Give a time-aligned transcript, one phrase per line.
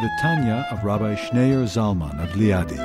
[0.00, 2.78] The Tanya of Rabbi Schneur Zalman of Liadi,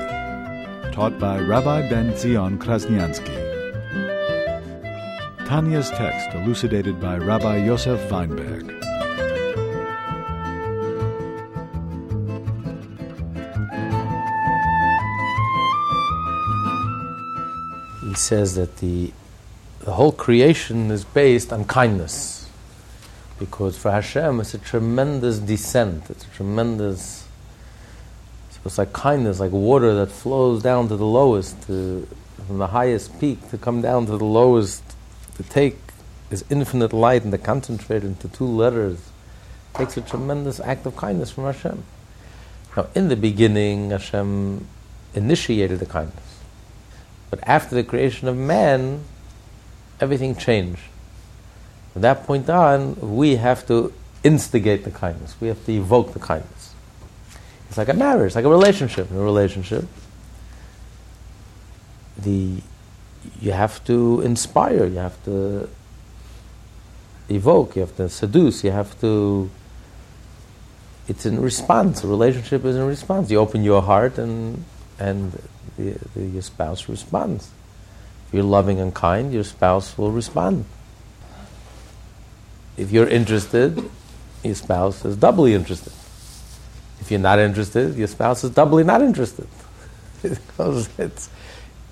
[0.92, 3.38] taught by Rabbi Ben Zion Krasniansky.
[5.46, 8.72] Tanya's text elucidated by Rabbi Yosef Weinberg.
[18.08, 19.14] He says that the,
[19.82, 22.43] the whole creation is based on kindness.
[23.44, 26.10] Because for Hashem, it's a tremendous descent.
[26.10, 27.28] It's a tremendous.
[28.64, 32.08] It's like kindness, like water that flows down to the lowest, to,
[32.48, 34.82] from the highest peak to come down to the lowest,
[35.36, 35.78] to take
[36.30, 38.98] this infinite light and to concentrate into two letters.
[39.74, 41.84] it takes a tremendous act of kindness from Hashem.
[42.78, 44.66] Now, in the beginning, Hashem
[45.14, 46.40] initiated the kindness.
[47.30, 49.04] But after the creation of man,
[50.00, 50.84] everything changed.
[51.94, 55.36] From that point on, we have to instigate the kindness.
[55.40, 56.74] We have to evoke the kindness.
[57.70, 59.10] It's like a marriage, like a relationship.
[59.12, 59.86] In a relationship,
[62.18, 62.62] the
[63.40, 65.70] you have to inspire, you have to
[67.30, 69.50] evoke, you have to seduce, you have to.
[71.08, 72.04] It's in response.
[72.04, 73.30] A relationship is in response.
[73.30, 74.64] You open your heart, and
[75.00, 75.32] and
[75.78, 77.50] the, the, your spouse responds.
[78.28, 80.66] If you're loving and kind, your spouse will respond.
[82.78, 83.90] If you're interested,
[84.44, 85.94] your spouse is doubly interested.
[87.00, 89.48] If you're not interested, your spouse is doubly not interested.
[90.22, 91.30] because it's,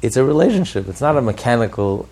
[0.02, 2.08] it's a relationship, it's not a mechanical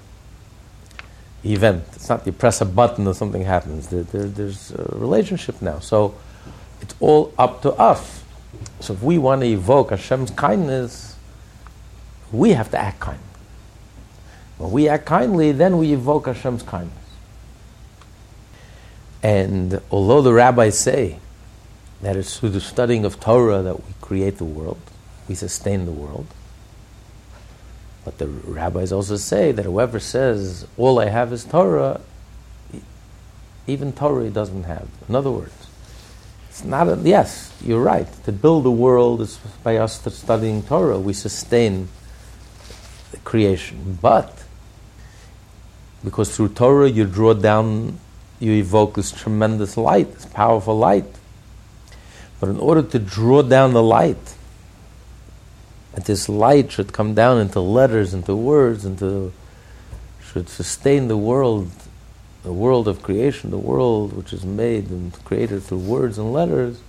[1.46, 1.84] event.
[1.94, 3.88] It's not you press a button and something happens.
[3.88, 5.80] There, there, there's a relationship now.
[5.80, 6.16] So
[6.82, 8.24] it's all up to us.
[8.80, 11.16] So if we want to evoke Hashem's kindness,
[12.32, 13.20] we have to act kind.
[14.58, 16.96] When we act kindly, then we evoke Hashem's kindness.
[19.22, 21.20] And although the rabbis say
[22.02, 24.80] that it's through the studying of Torah that we create the world,
[25.28, 26.28] we sustain the world,
[28.06, 32.02] but the rabbis also say that whoever says, all I have is Torah,
[33.68, 34.88] even Torah he doesn't have.
[35.08, 35.68] In other words,
[36.50, 38.08] it's not a, yes, you're right.
[38.24, 41.00] To build the world is by us studying Torah.
[41.00, 41.90] We sustain
[43.12, 44.00] the creation.
[44.02, 44.44] But
[46.04, 48.00] because through Torah you draw down,
[48.40, 51.06] you evoke this tremendous light, this powerful light.
[52.40, 54.36] But in order to draw down the light,
[55.94, 59.34] and this light should come down into letters, into words, into
[60.32, 61.72] should sustain the world,
[62.44, 66.82] the world of creation, the world which is made and created through words and letters.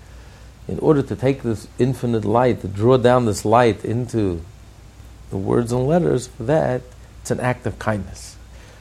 [0.68, 4.42] In order to take this infinite light, to draw down this light into
[5.30, 6.82] the words and letters, for that,
[7.22, 8.29] it's an act of kindness.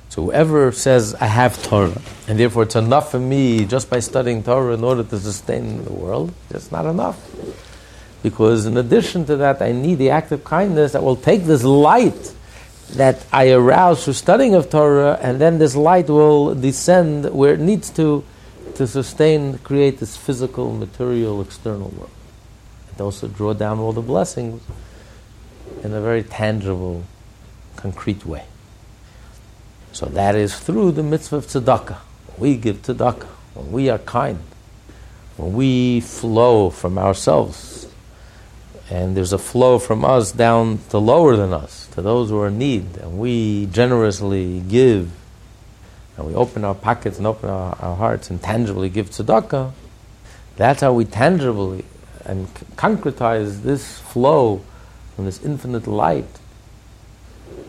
[0.10, 4.44] So whoever says, I have Torah, and therefore it's enough for me just by studying
[4.44, 7.18] Torah in order to sustain the world, it's not enough.
[8.24, 11.64] Because in addition to that, I need the act of kindness that will take this
[11.64, 12.34] light
[12.94, 17.60] that I arouse through studying of Torah, and then this light will descend where it
[17.60, 18.24] needs to
[18.76, 22.12] to sustain, create this physical, material, external world.
[22.92, 24.62] And also draw down all the blessings
[25.84, 27.04] in a very tangible,
[27.76, 28.46] concrete way.
[29.92, 31.98] So that is through the mitzvah of tzedakah.
[32.38, 34.40] We give tzedakah when we are kind,
[35.38, 37.88] when we flow from ourselves,
[38.90, 42.48] and there's a flow from us down to lower than us, to those who are
[42.48, 45.12] in need, and we generously give,
[46.18, 49.72] and we open our pockets and open our, our hearts and tangibly give tzedakah.
[50.56, 51.86] That's how we tangibly
[52.26, 54.62] and concretize this flow
[55.16, 56.39] from this infinite light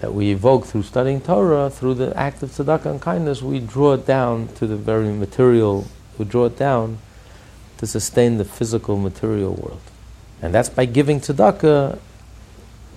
[0.01, 3.93] that we evoke through studying Torah, through the act of tzedakah and kindness, we draw
[3.93, 5.87] it down to the very material,
[6.19, 6.99] we draw it down
[7.77, 9.81] to sustain the physical material world.
[10.41, 11.99] And that's by giving tzedakah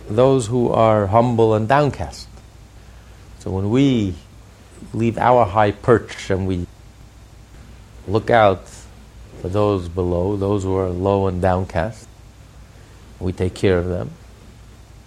[0.09, 2.29] those who are humble and downcast.
[3.39, 4.15] So when we
[4.93, 6.65] leave our high perch and we
[8.07, 8.65] look out
[9.41, 12.07] for those below, those who are low and downcast,
[13.19, 14.11] we take care of them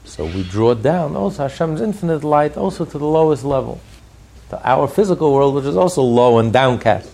[0.06, 3.80] so we draw down oh, also Hashem's infinite light also to the lowest level,
[4.50, 7.12] to our physical world, which is also low and downcast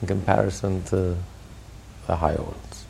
[0.00, 1.16] in comparison to
[2.06, 2.84] the higher worlds.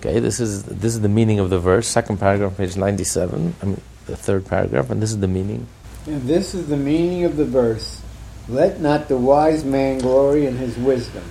[0.00, 3.54] Okay, this is this is the meaning of the verse, second paragraph, page ninety-seven.
[3.62, 5.68] I mean, the third paragraph, and this is the meaning.
[6.06, 8.02] And this is the meaning of the verse:
[8.48, 11.22] Let not the wise man glory in his wisdom,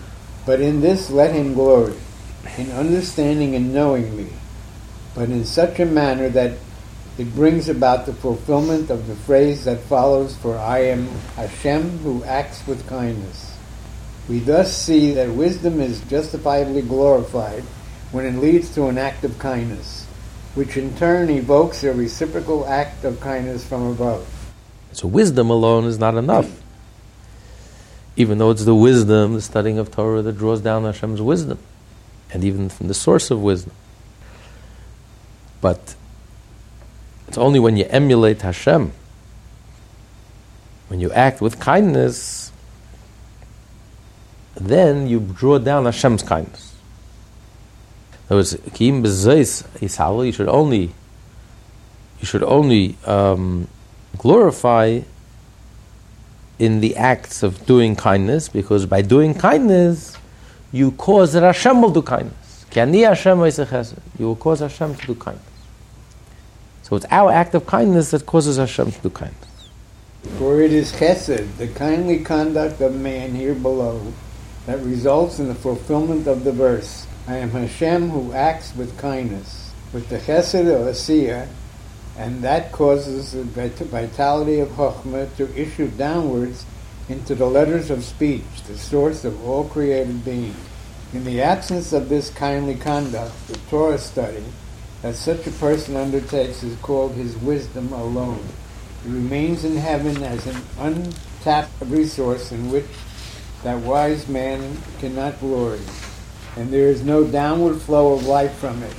[0.45, 1.95] but in this let him glory,
[2.57, 4.27] in understanding and knowing me,
[5.15, 6.57] but in such a manner that
[7.17, 12.23] it brings about the fulfillment of the phrase that follows: For I am Hashem who
[12.23, 13.57] acts with kindness.
[14.29, 17.63] We thus see that wisdom is justifiably glorified
[18.11, 20.05] when it leads to an act of kindness,
[20.55, 24.27] which in turn evokes a reciprocal act of kindness from above.
[24.93, 26.61] So wisdom alone is not enough.
[28.15, 31.59] Even though it's the wisdom, the studying of Torah that draws down Hashem's wisdom,
[32.31, 33.73] and even from the source of wisdom.
[35.61, 35.95] But
[37.27, 38.91] it's only when you emulate Hashem,
[40.87, 42.51] when you act with kindness,
[44.55, 46.75] then you draw down Hashem's kindness.
[48.27, 50.91] Was Kim Bezais you should only
[52.19, 53.67] you should only um,
[54.17, 55.01] glorify
[56.59, 60.15] in the acts of doing kindness, because by doing kindness,
[60.71, 62.67] you cause that Hashem will do kindness.
[64.19, 65.50] You will cause Hashem to do kindness.
[66.91, 69.69] So it's our act of kindness that causes Hashem to do kindness.
[70.37, 74.11] For it is chesed, the kindly conduct of man here below,
[74.65, 77.07] that results in the fulfillment of the verse.
[77.29, 81.47] I am Hashem who acts with kindness, with the chesed of Asiya,
[82.17, 86.65] and that causes the vitality of Chokhmah to issue downwards
[87.07, 90.55] into the letters of speech, the source of all created being.
[91.13, 94.43] In the absence of this kindly conduct, the Torah study
[95.01, 98.43] that such a person undertakes is called his wisdom alone.
[99.05, 102.85] It remains in heaven as an untapped resource in which
[103.63, 105.81] that wise man cannot glory
[106.55, 108.93] and there is no downward flow of life from it.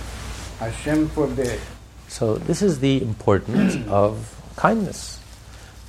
[0.59, 1.61] Hashem forbid.
[2.09, 5.21] So this is the importance of kindness.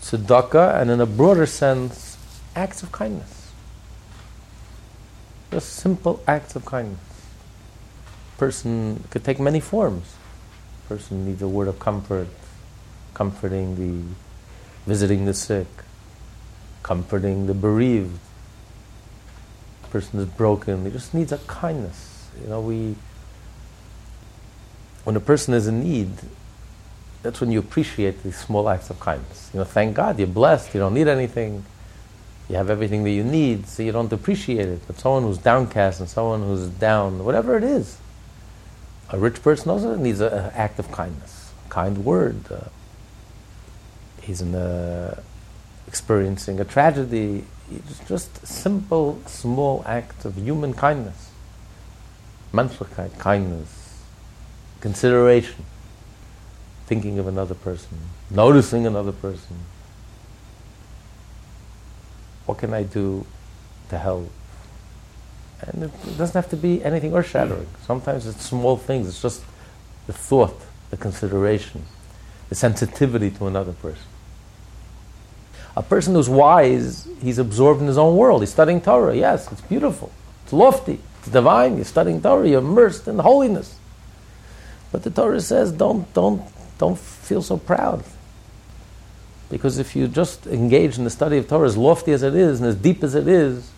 [0.01, 2.17] Tzedakah, and in a broader sense,
[2.55, 3.51] acts of kindness.
[5.51, 6.99] Just simple acts of kindness.
[8.43, 10.15] Person could take many forms.
[10.89, 12.27] Person needs a word of comfort,
[13.13, 14.03] comforting the
[14.85, 15.67] visiting the sick,
[16.83, 18.19] comforting the bereaved,
[19.91, 20.83] person is broken.
[20.83, 22.27] He just needs a kindness.
[22.41, 22.97] You know, we
[25.05, 26.11] when a person is in need,
[27.21, 29.51] that's when you appreciate these small acts of kindness.
[29.53, 30.73] You know, thank God you're blessed.
[30.73, 31.63] You don't need anything.
[32.49, 34.81] You have everything that you need, so you don't appreciate it.
[34.85, 37.99] But someone who's downcast and someone who's down, whatever it is,
[39.13, 42.51] a rich person also needs an act of kindness, kind word.
[42.51, 42.69] Uh,
[44.23, 44.55] he's in
[45.87, 47.45] experiencing a tragedy.
[47.71, 51.29] It's just simple, small act of human kindness.
[52.51, 54.01] Menschlichkeit, kindness,
[54.81, 55.63] consideration,
[56.87, 57.99] thinking of another person,
[58.31, 59.57] noticing another person.
[62.47, 63.27] What can I do
[63.89, 64.31] to help?
[65.67, 67.67] And it doesn't have to be anything earth shattering.
[67.85, 69.43] Sometimes it's small things, it's just
[70.07, 71.83] the thought, the consideration,
[72.49, 74.03] the sensitivity to another person.
[75.75, 78.41] A person who's wise, he's absorbed in his own world.
[78.41, 79.15] He's studying Torah.
[79.15, 80.11] Yes, it's beautiful.
[80.43, 80.99] It's lofty.
[81.19, 81.77] It's divine.
[81.77, 82.47] You're studying Torah.
[82.47, 83.75] You're immersed in holiness.
[84.91, 86.43] But the Torah says, don't, don't,
[86.77, 88.03] don't feel so proud.
[89.49, 92.59] Because if you just engage in the study of Torah, as lofty as it is
[92.59, 93.71] and as deep as it is,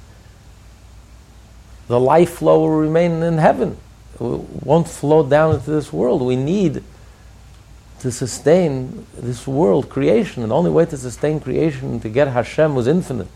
[1.87, 3.77] the life flow will remain in heaven.
[4.15, 6.21] It won't flow down into this world.
[6.21, 6.83] We need
[7.99, 10.43] to sustain this world creation.
[10.43, 13.27] And the only way to sustain creation, to get Hashem, was infinite.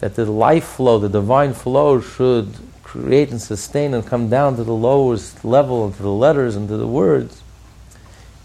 [0.00, 4.64] That the life flow, the divine flow, should create and sustain and come down to
[4.64, 7.42] the lowest level and to the letters and to the words.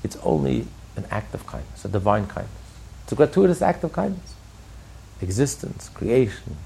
[0.03, 2.53] It's only an act of kindness, a divine kindness.
[3.03, 4.35] It's a gratuitous act of kindness.
[5.21, 6.57] Existence, creation.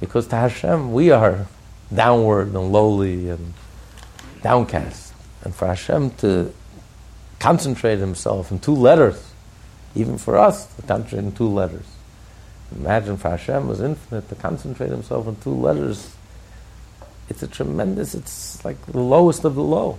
[0.00, 1.46] Because to Hashem, we are
[1.94, 3.54] downward and lowly and
[4.42, 5.12] downcast.
[5.42, 6.52] And for Hashem to
[7.38, 9.32] concentrate himself in two letters,
[9.94, 11.86] even for us to concentrate in two letters.
[12.74, 16.14] Imagine for Hashem was infinite to concentrate himself in two letters.
[17.28, 19.98] It's a tremendous, it's like the lowest of the low.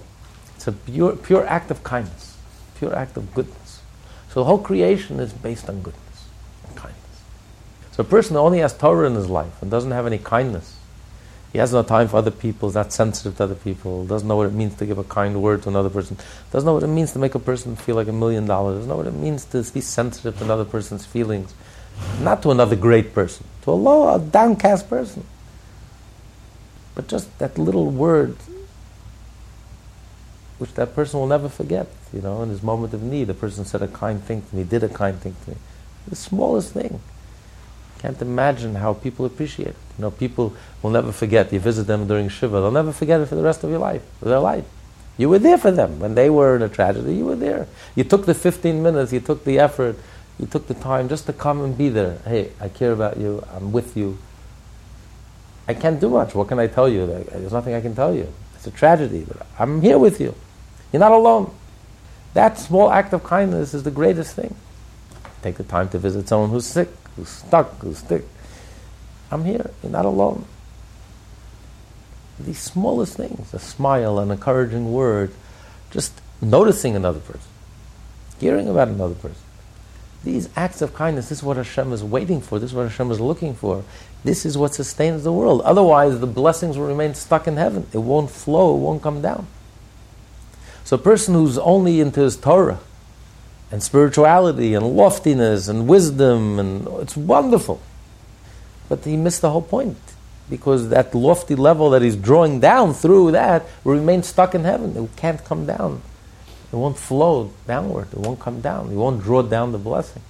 [0.56, 2.38] It's a pure, pure act of kindness,
[2.78, 3.82] pure act of goodness.
[4.30, 6.30] So the whole creation is based on goodness
[6.68, 7.01] and kindness.
[7.92, 10.78] So a person only has Torah in his life and doesn't have any kindness,
[11.52, 14.38] he has no time for other people, is not sensitive to other people, doesn't know
[14.38, 16.18] what it means to give a kind word to another person,
[16.52, 18.90] doesn't know what it means to make a person feel like a million dollars, doesn't
[18.90, 21.54] know what it means to be sensitive to another person's feelings,
[22.22, 25.26] not to another great person, to a low, a downcast person.
[26.96, 28.38] But just that little word
[30.62, 31.88] which that person will never forget.
[32.14, 34.64] You know, in his moment of need, a person said a kind thing to me,
[34.64, 35.58] did a kind thing to me.
[36.08, 37.02] The smallest thing.
[38.02, 39.76] Can't imagine how people appreciate it.
[39.98, 41.54] You know, people will never forget.
[41.54, 44.02] You visit them during Shiva, they'll never forget it for the rest of your life,
[44.22, 44.66] their life.
[45.18, 46.00] You were there for them.
[46.00, 47.68] When they were in a tragedy, you were there.
[47.96, 49.98] You took the 15 minutes, you took the effort,
[50.40, 52.18] you took the time just to come and be there.
[52.26, 54.18] Hey, I care about you, I'm with you.
[55.68, 56.34] I can't do much.
[56.34, 57.06] What can I tell you?
[57.06, 58.34] There's nothing I can tell you.
[58.56, 60.34] It's a tragedy, but I'm here with you.
[60.92, 61.54] You're not alone.
[62.34, 64.56] That small act of kindness is the greatest thing.
[65.44, 68.24] Take the time to visit someone who's sick, who's stuck, who's sick.
[69.32, 69.72] I'm here.
[69.82, 70.46] You're not alone
[72.46, 75.32] these smallest things a smile, an encouraging word,
[75.90, 77.50] just noticing another person,
[78.40, 79.42] hearing about another person.
[80.24, 83.10] These acts of kindness, this is what Hashem is waiting for, this is what Hashem
[83.12, 83.84] is looking for.
[84.24, 85.62] This is what sustains the world.
[85.62, 87.88] Otherwise, the blessings will remain stuck in heaven.
[87.92, 89.48] It won't flow, it won't come down.
[90.84, 92.80] So, a person who's only into his Torah
[93.72, 97.82] and spirituality and loftiness and wisdom, and it's wonderful.
[98.90, 99.98] But he missed the whole point
[100.50, 104.98] because that lofty level that he's drawing down through that will remain stuck in heaven.
[104.98, 106.02] It can't come down.
[106.72, 108.12] It won't flow downward.
[108.12, 108.92] It won't come down.
[108.92, 110.22] It won't draw down the blessing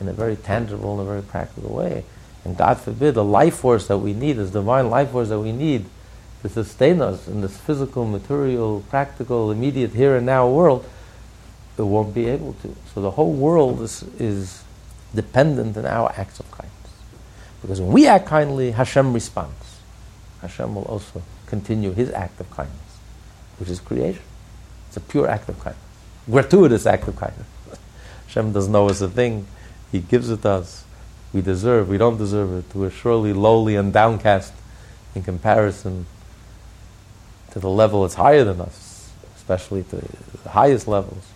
[0.00, 2.04] in a very tangible and a very practical way.
[2.44, 5.50] And God forbid, the life force that we need, this divine life force that we
[5.50, 5.86] need
[6.42, 10.88] to sustain us in this physical, material, practical, immediate, here and now world,
[11.78, 12.74] it won't be able to.
[12.94, 14.64] So the whole world is, is
[15.14, 16.72] dependent on our acts of kindness.
[17.60, 19.80] Because when we act kindly, Hashem responds.
[20.40, 22.98] Hashem will also continue his act of kindness,
[23.58, 24.22] which is creation.
[24.88, 25.84] It's a pure act of kindness,
[26.30, 27.46] gratuitous act of kindness.
[28.26, 29.46] Hashem doesn't know it's a thing,
[29.90, 30.84] He gives it to us.
[31.32, 32.74] We deserve, we don't deserve it.
[32.74, 34.52] We're surely lowly and downcast
[35.14, 36.06] in comparison
[37.50, 39.96] to the level that's higher than us, especially to
[40.42, 41.26] the highest levels.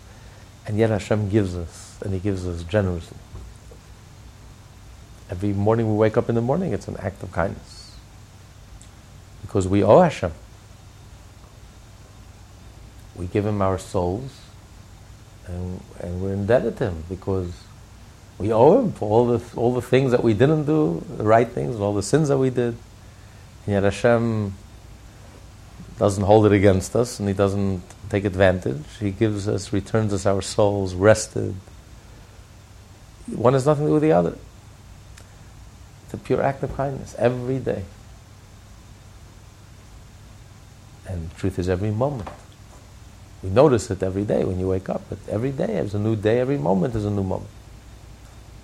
[0.66, 3.16] And yet Hashem gives us, and He gives us generously.
[5.30, 7.96] Every morning we wake up in the morning, it's an act of kindness.
[9.42, 10.32] Because we owe Hashem.
[13.16, 14.40] We give Him our souls,
[15.46, 17.52] and, and we're indebted to Him because
[18.38, 21.48] we owe Him for all the, all the things that we didn't do, the right
[21.48, 22.76] things, and all the sins that we did.
[23.66, 24.54] And yet Hashem
[26.00, 28.82] doesn't hold it against us, and He doesn't take advantage.
[28.98, 31.54] He gives us, returns us our souls rested.
[33.26, 34.38] One has nothing to do with the other.
[36.04, 37.84] It's a pure act of kindness every day.
[41.06, 42.30] And truth is, every moment.
[43.42, 46.16] We notice it every day when you wake up, but every day is a new
[46.16, 47.50] day, every moment is a new moment.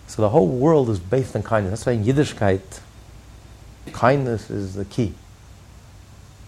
[0.06, 1.84] So the whole world is based on kindness.
[1.84, 2.80] That's why in Yiddishkeit,
[3.92, 5.12] kindness is the key.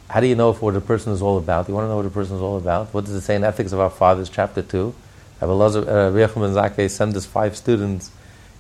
[0.09, 1.69] How do you know if what a person is all about?
[1.69, 2.95] You want to know what a person is all about?
[2.95, 4.95] What does it say in Ethics of Our Fathers, chapter 2?
[5.41, 8.11] Rabbi Zake uh, sent us five students.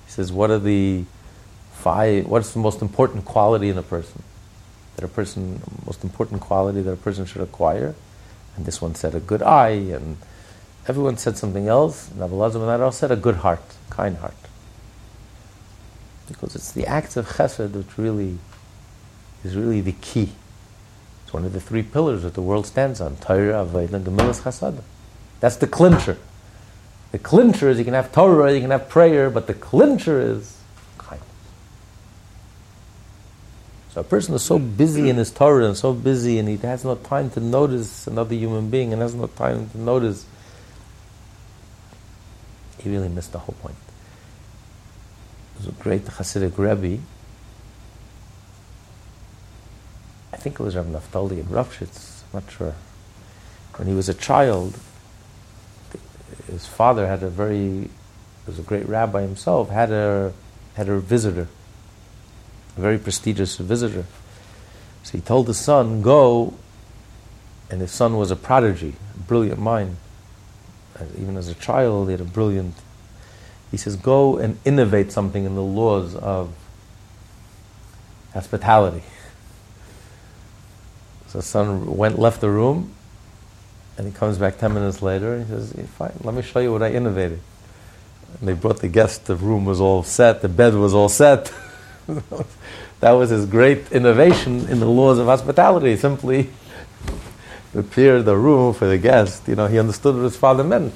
[0.04, 1.04] He says, What are the
[1.72, 4.22] five, what's the most important quality in a person?
[4.96, 7.94] That a person, most important quality that a person should acquire?
[8.56, 10.18] And this one said a good eye, and
[10.86, 12.10] everyone said something else.
[12.10, 14.34] And I all said a good heart, kind heart.
[16.28, 18.38] Because it's the acts of chesed which really
[19.44, 20.32] is really the key.
[21.28, 24.40] It's one of the three pillars that the world stands on: Torah, Avodah, and Gemilas
[24.40, 24.80] Chesed.
[25.40, 26.16] That's the clincher.
[27.12, 30.56] The clincher is you can have Torah, you can have prayer, but the clincher is
[30.96, 31.28] kindness.
[33.90, 36.82] So a person is so busy in his Torah and so busy, and he has
[36.82, 40.24] no time to notice another human being, and has no time to notice.
[42.78, 43.76] He really missed the whole point.
[45.58, 47.02] Was a great Hasidic Rebbe.
[50.38, 52.74] I think it was Rabbi Naftali in Ropshitz, I'm not sure.
[53.76, 54.78] When he was a child,
[56.46, 57.90] his father had a very,
[58.46, 60.32] was a great rabbi himself, had a,
[60.74, 61.48] had a visitor
[62.78, 64.06] a very prestigious visitor.
[65.02, 66.54] So he told his son, Go,
[67.70, 69.96] and his son was a prodigy, a brilliant mind.
[71.18, 72.74] Even as a child, he had a brilliant.
[73.70, 76.54] He says, Go and innovate something in the laws of
[78.32, 79.02] hospitality.
[81.28, 82.94] So son went, left the room,
[83.98, 86.72] and he comes back 10 minutes later and he says, Fine, let me show you
[86.72, 87.40] what I innovated.
[88.38, 91.52] And they brought the guest, the room was all set, the bed was all set.
[93.00, 95.96] that was his great innovation in the laws of hospitality.
[95.96, 96.48] Simply
[97.72, 99.46] prepare the room for the guest.
[99.48, 100.94] You know, he understood what his father meant.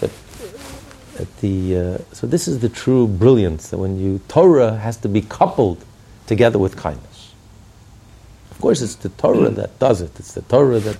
[0.00, 0.10] That
[1.40, 5.22] the, uh, so this is the true brilliance that when you Torah has to be
[5.22, 5.84] coupled
[6.26, 7.15] together with kindness.
[8.56, 10.18] Of course, it's the Torah that does it.
[10.18, 10.96] It's the Torah that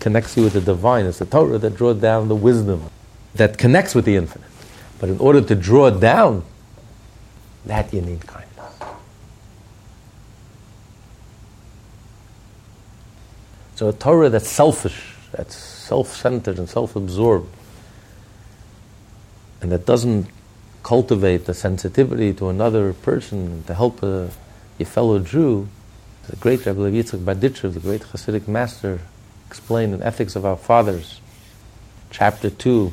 [0.00, 1.06] connects you with the divine.
[1.06, 2.90] It's the Torah that draws down the wisdom
[3.36, 4.50] that connects with the infinite.
[4.98, 6.44] But in order to draw it down,
[7.64, 8.74] that you need kindness.
[13.76, 17.54] So a Torah that's selfish, that's self-centered and self-absorbed,
[19.60, 20.26] and that doesn't
[20.82, 24.30] cultivate the sensitivity to another person to help a,
[24.76, 25.68] your fellow Jew,
[26.28, 29.00] the great Rebbe Yitzchak Berditchev, the great Hasidic master,
[29.46, 31.20] explained in Ethics of Our Fathers,
[32.10, 32.92] chapter 2,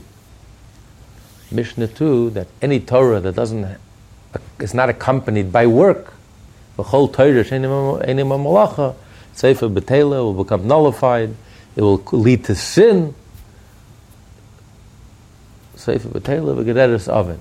[1.51, 3.77] Mishnah 2, that any Torah that doesn't
[4.59, 6.13] is not accompanied by work,
[6.77, 8.95] the whole Torah, malacha,
[9.33, 11.35] Sefer Betela will become nullified,
[11.75, 13.15] it will lead to sin.
[15.75, 17.39] Sefer Betela v'gereres oven.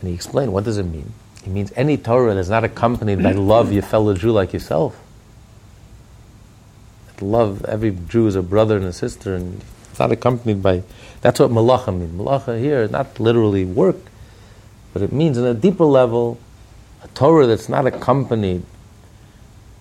[0.00, 1.12] And he explained, what does it mean?
[1.44, 5.00] It means any Torah that's not accompanied by love your fellow Jew like yourself.
[7.20, 10.82] Love every Jew is a brother and a sister, and it's not accompanied by.
[11.22, 12.18] That's what malacha means.
[12.18, 13.96] Malacha here is not literally work,
[14.92, 16.38] but it means on a deeper level,
[17.02, 18.64] a Torah that's not accompanied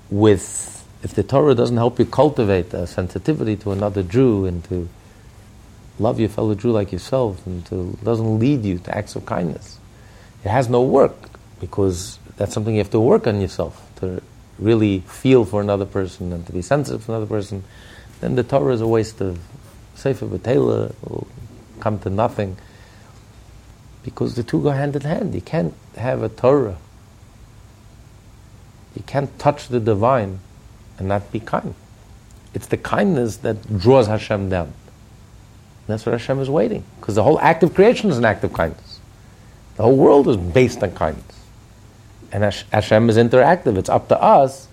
[0.09, 0.75] with.
[1.01, 4.89] If the Torah doesn't help you cultivate a sensitivity to another Jew and to
[5.97, 9.79] love your fellow Jew like yourself and to doesn't lead you to acts of kindness,
[10.43, 14.21] it has no work because that's something you have to work on yourself to
[14.57, 17.63] really feel for another person and to be sensitive to another person,
[18.21, 19.39] then the Torah is a waste of
[19.95, 21.27] Sefer B'Tela, will
[21.79, 22.57] come to nothing.
[24.03, 25.35] Because the two go hand in hand.
[25.35, 26.77] You can't have a Torah.
[28.95, 30.39] You can't touch the divine
[30.97, 31.75] and not be kind.
[32.53, 34.67] It's the kindness that draws Hashem down.
[34.67, 36.83] And that's what Hashem is waiting.
[36.99, 38.99] Because the whole act of creation is an act of kindness.
[39.75, 41.38] The whole world is based on kindness.
[42.31, 43.77] And Hashem is interactive.
[43.77, 44.67] It's up to us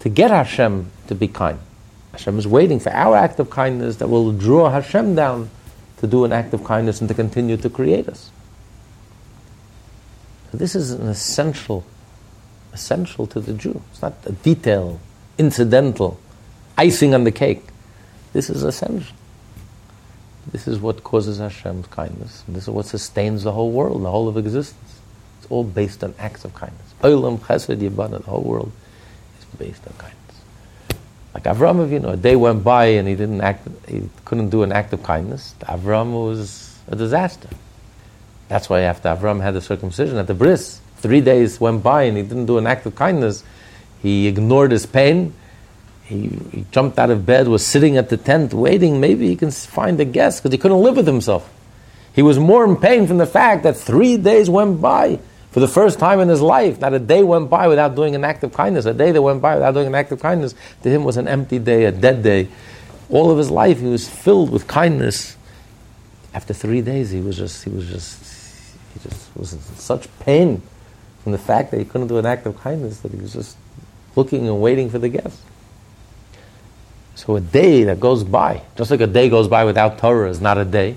[0.00, 1.58] to get Hashem to be kind.
[2.12, 5.50] Hashem is waiting for our act of kindness that will draw Hashem down
[5.98, 8.30] to do an act of kindness and to continue to create us.
[10.50, 11.84] So this is an essential,
[12.72, 13.80] essential to the Jew.
[13.90, 15.00] It's not a detail,
[15.38, 16.20] incidental,
[16.76, 17.64] icing on the cake.
[18.32, 19.16] This is essential.
[20.50, 22.42] This is what causes Hashem's kindness.
[22.48, 24.91] This is what sustains the whole world, the whole of existence.
[25.52, 26.94] All based on acts of kindness.
[27.02, 28.72] Olam, Chesed, Yibana, the whole world
[29.38, 30.18] is based on kindness.
[31.34, 34.72] Like Avram Avinu, a day went by and he didn't act, he couldn't do an
[34.72, 35.54] act of kindness.
[35.60, 37.50] Avram was a disaster.
[38.48, 42.16] That's why after Avram had the circumcision at the bris, three days went by and
[42.16, 43.44] he didn't do an act of kindness.
[44.00, 45.34] He ignored his pain.
[46.04, 49.00] He, he jumped out of bed, was sitting at the tent waiting.
[49.00, 51.52] Maybe he can find a guest because he couldn't live with himself.
[52.14, 55.18] He was more in pain from the fact that three days went by
[55.52, 58.24] for the first time in his life, not a day went by without doing an
[58.24, 58.86] act of kindness.
[58.86, 61.28] A day that went by without doing an act of kindness to him was an
[61.28, 62.48] empty day, a dead day.
[63.10, 65.36] All of his life, he was filled with kindness.
[66.32, 70.62] After three days, he was just, he was just, he just was in such pain
[71.22, 73.58] from the fact that he couldn't do an act of kindness that he was just
[74.16, 75.38] looking and waiting for the guest.
[77.14, 80.40] So a day that goes by, just like a day goes by without Torah is
[80.40, 80.96] not a day.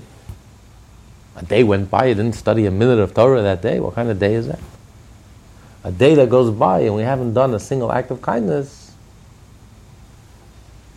[1.36, 3.78] A day went by, you didn't study a minute of Torah that day.
[3.78, 4.60] What kind of day is that?
[5.84, 8.86] A day that goes by and we haven't done a single act of kindness,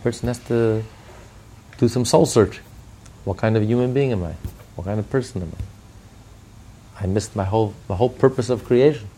[0.02, 0.82] person has to
[1.78, 2.60] do some soul search.
[3.24, 4.34] What kind of human being am I?
[4.74, 7.04] What kind of person am I?
[7.04, 9.08] I missed my whole the whole purpose of creation.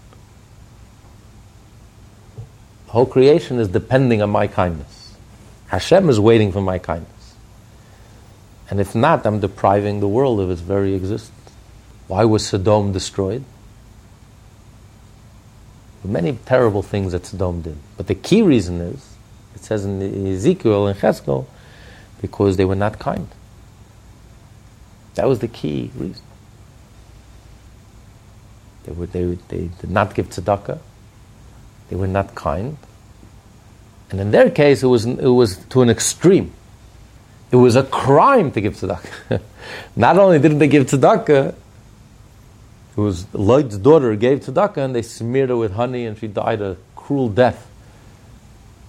[2.86, 5.14] The whole creation is depending on my kindness.
[5.68, 7.11] Hashem is waiting for my kindness.
[8.72, 11.52] And if not, I'm depriving the world of its very existence.
[12.08, 13.44] Why was Sodom destroyed?
[16.02, 17.76] Many terrible things that Sodom did.
[17.98, 19.14] But the key reason is,
[19.54, 21.44] it says in Ezekiel and Cheskel,
[22.22, 23.28] because they were not kind.
[25.16, 26.24] That was the key reason.
[28.84, 30.78] They, were, they, they did not give tzedakah.
[31.90, 32.78] They were not kind.
[34.08, 36.54] And in their case, it was, it was to an extreme.
[37.52, 39.42] It was a crime to give tzedakah.
[39.96, 41.54] Not only didn't they give tzedakah,
[42.96, 46.62] it was Lot's daughter gave tzedakah and they smeared her with honey and she died
[46.62, 47.68] a cruel death.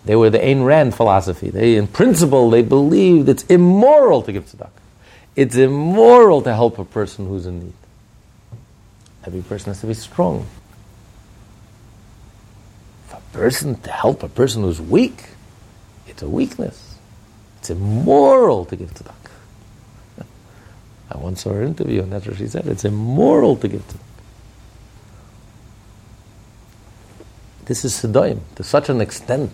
[0.06, 1.50] They were the Ayn Rand philosophy.
[1.50, 4.70] They, in principle, they believed it's immoral to give tzedakah.
[5.36, 7.74] It's immoral to help a person who's in need.
[9.26, 10.48] Every person has to be strong.
[13.08, 15.24] For a person to help a person who's weak,
[16.08, 16.83] it's a weakness.
[17.64, 20.26] It's immoral to give tzedakah.
[21.10, 22.68] I once saw her interview, and that's what she said.
[22.68, 24.00] It's immoral to give tzedakah.
[27.64, 29.50] This is Sedoim to such an extent.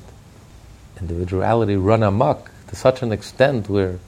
[0.99, 3.99] individuality run amok to such an extent where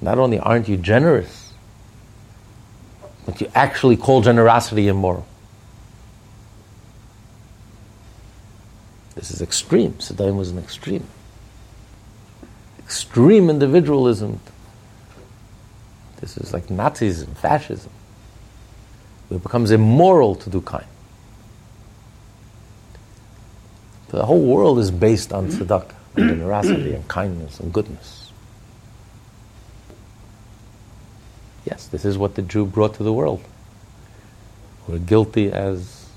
[0.00, 1.52] not only aren't you generous,
[3.26, 5.26] but you actually call generosity immoral.
[9.16, 9.98] This is extreme.
[9.98, 11.08] Sodom was an extreme.
[12.92, 14.38] Extreme individualism.
[16.20, 17.90] This is like Nazism, fascism.
[19.30, 20.84] It becomes immoral to do kind.
[24.08, 28.30] The whole world is based on tzedakah, and generosity, and kindness, and goodness.
[31.64, 33.42] Yes, this is what the Jew brought to the world.
[34.86, 36.10] We're guilty as,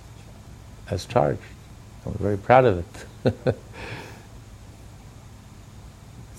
[0.90, 1.40] as charged.
[2.06, 2.86] I'm very proud of
[3.24, 3.56] it.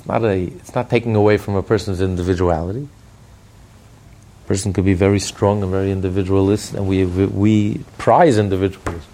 [0.06, 2.88] it's, not a, it's not taking away from a person's individuality.
[4.44, 9.10] A person could be very strong and very individualist, and we, we prize individualism.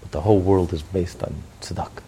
[0.00, 2.02] But the whole world is based on tzedakah.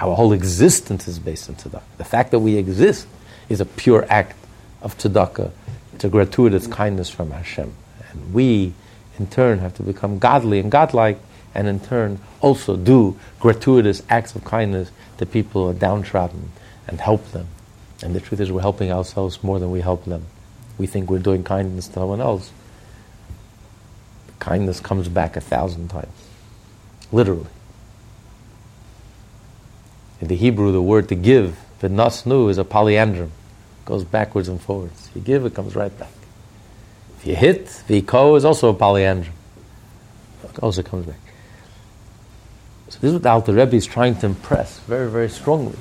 [0.00, 1.82] Our whole existence is based on tzedakah.
[1.98, 3.06] The fact that we exist
[3.48, 4.36] is a pure act
[4.80, 5.52] of tzedakah.
[5.94, 7.72] It's a gratuitous kindness from Hashem.
[8.10, 8.72] And we,
[9.20, 11.20] in turn, have to become godly and godlike
[11.54, 14.90] and in turn also do gratuitous acts of kindness
[15.22, 16.50] to people who are downtrodden
[16.88, 17.46] and help them.
[18.02, 20.26] And the truth is, we're helping ourselves more than we help them.
[20.78, 22.50] We think we're doing kindness to someone else.
[24.40, 26.12] kindness comes back a thousand times,
[27.12, 27.46] literally.
[30.20, 33.30] In the Hebrew, the word to give, the nasnu, is a palindrome.
[33.30, 35.10] It goes backwards and forwards.
[35.14, 36.12] You give, it comes right back.
[37.18, 39.30] If you hit, viko is also a palindrome.
[40.42, 41.31] It also comes back.
[42.92, 45.78] So this is what the Alter Rebbe is trying to impress very, very strongly.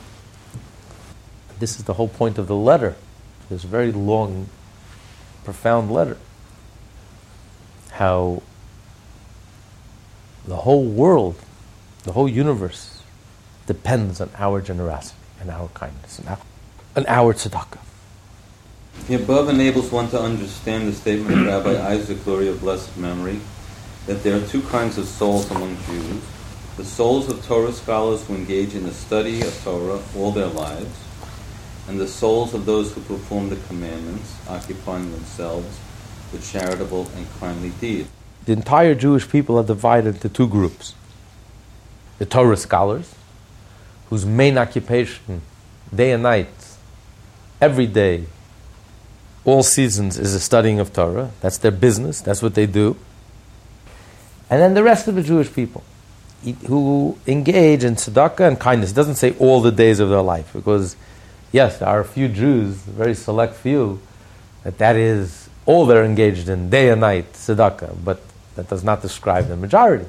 [1.59, 2.95] This is the whole point of the letter.
[3.49, 4.47] This very long,
[5.43, 6.15] profound letter.
[7.89, 8.41] How
[10.47, 11.35] the whole world,
[12.03, 13.03] the whole universe,
[13.67, 16.39] depends on our generosity and our kindness and our,
[16.95, 17.79] and our tzedakah.
[19.09, 23.41] The above enables one to understand the statement of Rabbi Isaac Luria of blessed memory
[24.05, 26.23] that there are two kinds of souls among Jews
[26.77, 30.97] the souls of Torah scholars who engage in the study of Torah all their lives,
[31.87, 35.79] and the souls of those who perform the commandments, occupying themselves
[36.31, 38.09] with charitable and kindly deeds.
[38.45, 40.95] The entire Jewish people are divided into two groups
[42.19, 43.15] the Torah scholars,
[44.09, 45.41] whose main occupation,
[45.93, 46.47] day and night,
[47.59, 48.25] every day,
[49.43, 51.31] all seasons, is the studying of Torah.
[51.41, 52.95] That's their business, that's what they do.
[54.49, 55.83] And then the rest of the Jewish people
[56.67, 58.91] who engage in tzedakah and kindness.
[58.91, 60.95] It doesn't say all the days of their life, because
[61.51, 64.01] yes, there are a few Jews, a very select few,
[64.63, 68.21] that that is all they're engaged in, day and night, tzedakah, but
[68.55, 70.07] that does not describe the majority.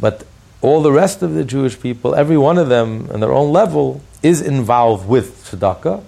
[0.00, 0.24] But
[0.62, 4.00] all the rest of the Jewish people, every one of them on their own level,
[4.22, 6.02] is involved with tzedakah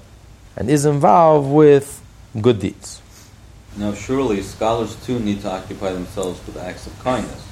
[0.56, 2.02] and is involved with
[2.40, 3.02] good deeds.
[3.76, 7.46] Now, surely scholars too need to occupy themselves with acts of kindness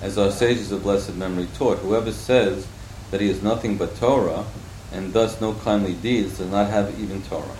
[0.00, 2.66] as our sages of blessed memory taught, whoever says
[3.10, 4.44] that he is nothing but Torah,
[4.92, 7.56] and thus no kindly deeds, does not have even Torah.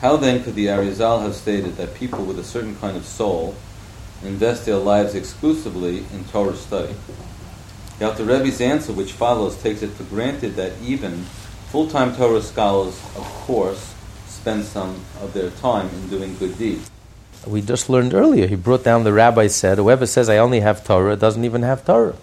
[0.00, 3.54] How then could the Arizal have stated that people with a certain kind of soul
[4.24, 6.94] invest their lives exclusively in Torah study?
[7.98, 11.22] The Alter Rebbe's answer, which follows, takes it for granted that even
[11.70, 13.94] full-time Torah scholars, of course,
[14.26, 16.91] spend some of their time in doing good deeds
[17.46, 18.46] we just learned earlier.
[18.46, 21.84] He brought down the rabbi said, whoever says I only have Torah doesn't even have
[21.84, 22.16] Torah.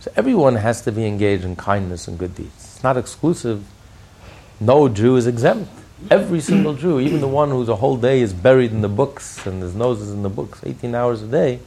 [0.00, 2.54] So everyone has to be engaged in kindness and good deeds.
[2.56, 3.64] It's not exclusive.
[4.58, 5.70] No Jew is exempt.
[6.10, 9.62] Every single Jew, even the one whose whole day is buried in the books and
[9.62, 11.60] his nose is in the books 18 hours a day,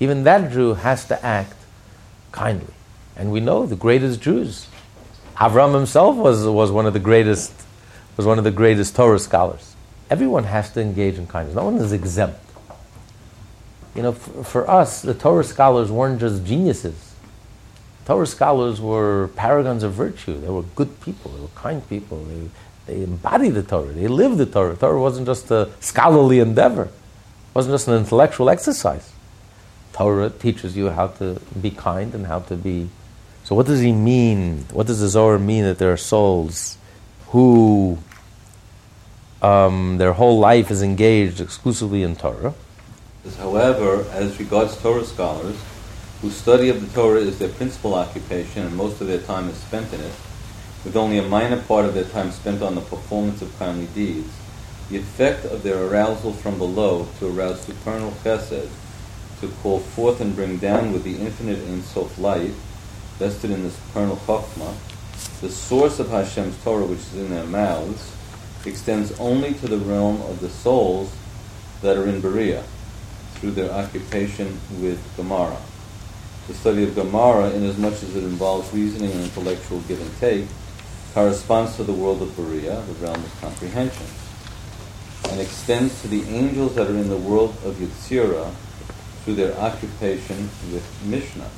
[0.00, 1.54] even that Jew has to act
[2.32, 2.74] kindly.
[3.16, 4.68] And we know the greatest Jews.
[5.36, 7.52] Avram himself was, was one of the greatest
[8.18, 9.76] was one of the greatest Torah scholars.
[10.10, 11.54] Everyone has to engage in kindness.
[11.54, 12.40] No one is exempt.
[13.94, 17.14] You know, for, for us, the Torah scholars weren't just geniuses.
[18.06, 20.40] Torah scholars were paragons of virtue.
[20.40, 21.30] They were good people.
[21.32, 22.24] They were kind people.
[22.24, 22.48] They,
[22.86, 23.92] they embodied the Torah.
[23.92, 24.76] They lived the Torah.
[24.76, 26.84] Torah wasn't just a scholarly endeavor.
[26.84, 29.12] It wasn't just an intellectual exercise.
[29.92, 32.88] Torah teaches you how to be kind and how to be.
[33.44, 34.64] So, what does he mean?
[34.72, 36.78] What does the Zohar mean that there are souls
[37.28, 37.98] who
[39.42, 42.54] um, their whole life is engaged exclusively in Torah.
[43.38, 45.56] However, as regards Torah scholars,
[46.20, 49.56] whose study of the Torah is their principal occupation and most of their time is
[49.56, 50.12] spent in it,
[50.84, 54.32] with only a minor part of their time spent on the performance of kindly deeds,
[54.90, 58.68] the effect of their arousal from below to arouse supernal chesed,
[59.40, 62.54] to call forth and bring down with the infinite Ein Sof light,
[63.18, 64.74] vested in the supernal Chokhmah,
[65.40, 68.12] the source of Hashem's Torah, which is in their mouths,
[68.64, 71.12] extends only to the realm of the souls
[71.82, 72.64] that are in Beriah,
[73.34, 75.56] through their occupation with Gemara.
[76.48, 80.46] The study of Gemara, inasmuch as it involves reasoning and intellectual give and take,
[81.14, 84.06] corresponds to the world of Beriah, the realm of comprehension,
[85.30, 88.52] and extends to the angels that are in the world of Yetzirah
[89.24, 91.50] through their occupation with Mishnah.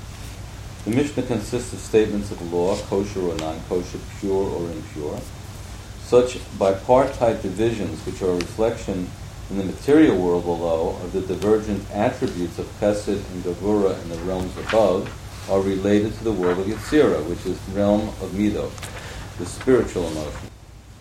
[0.84, 5.20] The Mishnah consists of statements of law, kosher or non-kosher, pure or impure.
[6.10, 9.08] Such bipartite divisions, which are a reflection
[9.48, 14.16] in the material world below of the divergent attributes of Chesed and Gevurah in the
[14.24, 15.08] realms above,
[15.48, 18.72] are related to the world of Yetzirah, which is the realm of Mido,
[19.38, 20.50] the spiritual emotion.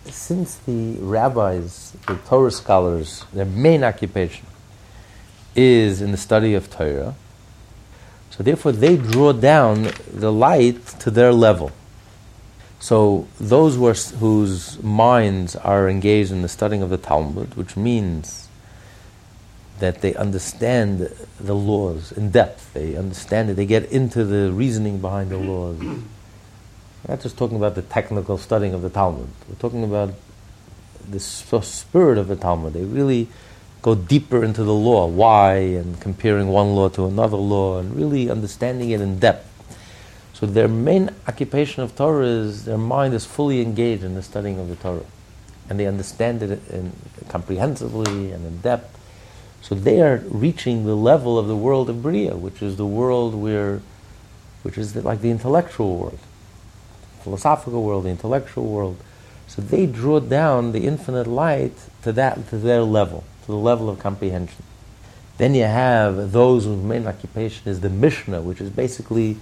[0.04, 4.46] Since the rabbis, the Torah scholars, their main occupation
[5.56, 7.16] is in the study of Torah,
[8.30, 11.72] so therefore they draw down the light to their level.
[12.80, 17.76] So those who are, whose minds are engaged in the studying of the Talmud, which
[17.76, 18.48] means
[19.80, 25.00] that they understand the laws in depth, they understand it, they get into the reasoning
[25.00, 25.48] behind the mm-hmm.
[25.48, 25.78] laws.
[25.78, 29.28] We're not just talking about the technical studying of the Talmud.
[29.48, 30.14] We're talking about
[31.08, 32.72] the spirit of the Talmud.
[32.72, 33.28] They really
[33.82, 38.30] go deeper into the law, why, and comparing one law to another law, and really
[38.30, 39.49] understanding it in depth.
[40.40, 44.58] So their main occupation of Torah is their mind is fully engaged in the studying
[44.58, 45.04] of the Torah,
[45.68, 46.92] and they understand it in,
[47.28, 48.98] comprehensively and in depth.
[49.60, 53.34] So they are reaching the level of the world of Bria, which is the world
[53.34, 53.82] where,
[54.62, 56.18] which is the, like the intellectual world,
[57.20, 58.96] philosophical world, the intellectual world.
[59.46, 63.90] So they draw down the infinite light to that to their level to the level
[63.90, 64.64] of comprehension.
[65.36, 69.36] Then you have those whose main occupation is the Mishnah, which is basically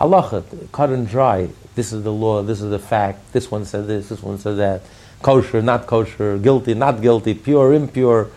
[0.00, 1.48] halacha, cut and dry.
[1.74, 4.56] This is the law, this is the fact, this one said this, this one said
[4.56, 4.82] that.
[5.22, 8.28] Kosher, not kosher, guilty, not guilty, pure, impure.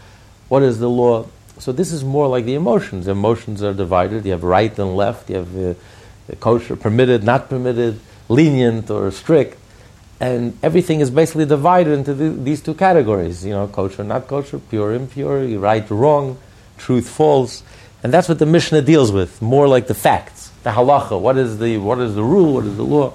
[0.49, 1.27] What is the law?
[1.59, 3.07] So this is more like the emotions.
[3.07, 4.25] Emotions are divided.
[4.25, 5.29] You have right and left.
[5.29, 5.73] You have uh,
[6.41, 9.57] kosher, permitted, not permitted, lenient or strict
[10.23, 14.57] and everything is basically divided into the, these two categories, you know, kosher, not kosher,
[14.57, 16.37] pure, impure, right, wrong,
[16.77, 17.63] truth, false,
[18.03, 21.59] and that's what the Mishnah deals with, more like the facts, the halacha, what is
[21.59, 23.13] the, what is the rule, what is the law,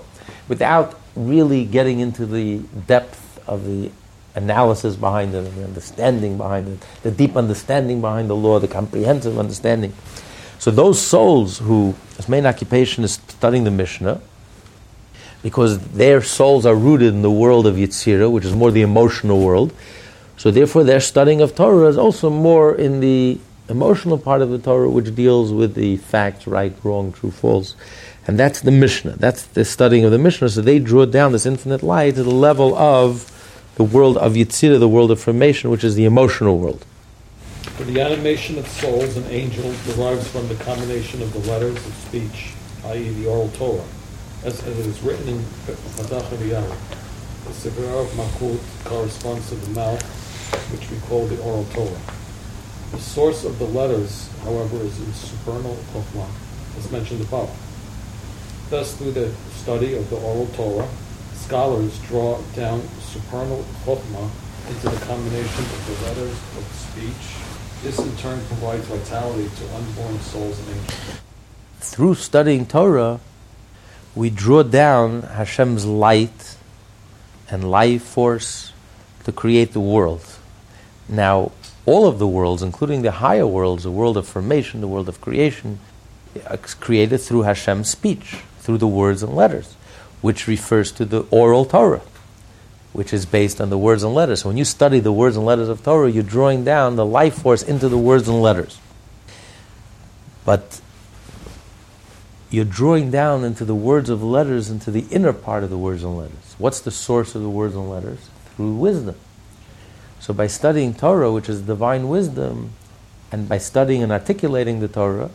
[0.48, 3.90] without really getting into the depth of the
[4.34, 9.38] analysis behind it, the understanding behind it, the deep understanding behind the law, the comprehensive
[9.38, 9.92] understanding.
[10.58, 14.20] So those souls who, whose main occupation is studying the Mishnah,
[15.42, 19.40] because their souls are rooted in the world of Yetzirah, which is more the emotional
[19.40, 19.72] world.
[20.37, 24.59] So therefore, their studying of Torah is also more in the emotional part of the
[24.59, 27.76] Torah, which deals with the facts, right, wrong, true, false.
[28.26, 29.16] And that's the Mishnah.
[29.16, 30.50] That's the studying of the Mishnah.
[30.50, 33.35] So they draw down this infinite light to the level of
[33.76, 36.85] the world of Yetzirah, the world of formation, which is the emotional world.
[37.76, 41.94] For the animation of souls and angels derives from the combination of the letters of
[41.94, 42.52] speech,
[42.87, 43.85] i.e., the oral Torah
[44.44, 46.76] as, as it is written in Eliyahu.
[47.44, 50.02] The Sefirah of Malkut corresponds to the mouth,
[50.72, 52.17] which we call the oral Torah.
[52.92, 56.29] The source of the letters, however, is in supernal Chokhmah,
[56.79, 57.51] as mentioned above.
[58.70, 60.88] Thus, through the study of the oral Torah,
[61.35, 64.31] scholars draw down supernal Chokhmah
[64.68, 67.24] into the combination of the letters of speech.
[67.83, 71.20] This in turn provides vitality to unborn souls and angels.
[71.81, 73.20] Through studying Torah,
[74.14, 76.57] we draw down Hashem's light
[77.51, 78.72] and life force
[79.24, 80.24] to create the world.
[81.09, 81.53] Now,
[81.88, 85.22] all of the worlds, including the higher worlds, the world of formation, the world of
[85.22, 85.79] creation,
[86.81, 89.74] created through Hashem's speech, through the words and letters,
[90.20, 92.03] which refers to the oral Torah,
[92.92, 94.42] which is based on the words and letters.
[94.42, 97.40] So when you study the words and letters of Torah, you're drawing down the life
[97.40, 98.79] force into the words and letters.
[100.44, 100.83] But
[102.51, 106.05] you're drawing down into the words of letters, into the inner part of the words
[106.05, 106.55] and letters.
[106.59, 108.29] What's the source of the words and letters?
[108.57, 109.16] Through wisdom.
[110.29, 112.73] So by studying Torah, which is divine wisdom,
[113.33, 115.31] and by studying and articulating the Torah,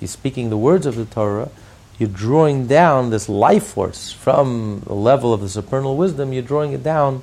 [0.00, 1.50] you're speaking the words of the Torah,
[1.98, 6.72] you're drawing down this life force from the level of the supernal wisdom, you're drawing
[6.72, 7.22] it down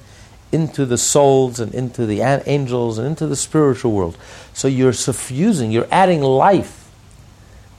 [0.51, 4.15] into the souls and into the angels and into the spiritual world.
[4.53, 6.87] So you're suffusing, you're adding life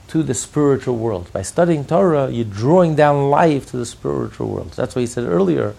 [0.09, 1.31] to the spiritual world.
[1.31, 4.71] By studying Torah, you're drawing down life to the spiritual world.
[4.71, 5.75] That's why he said earlier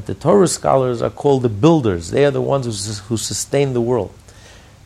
[0.00, 2.10] that the Torah scholars are called the builders.
[2.10, 4.14] They are the ones who, who sustain the world.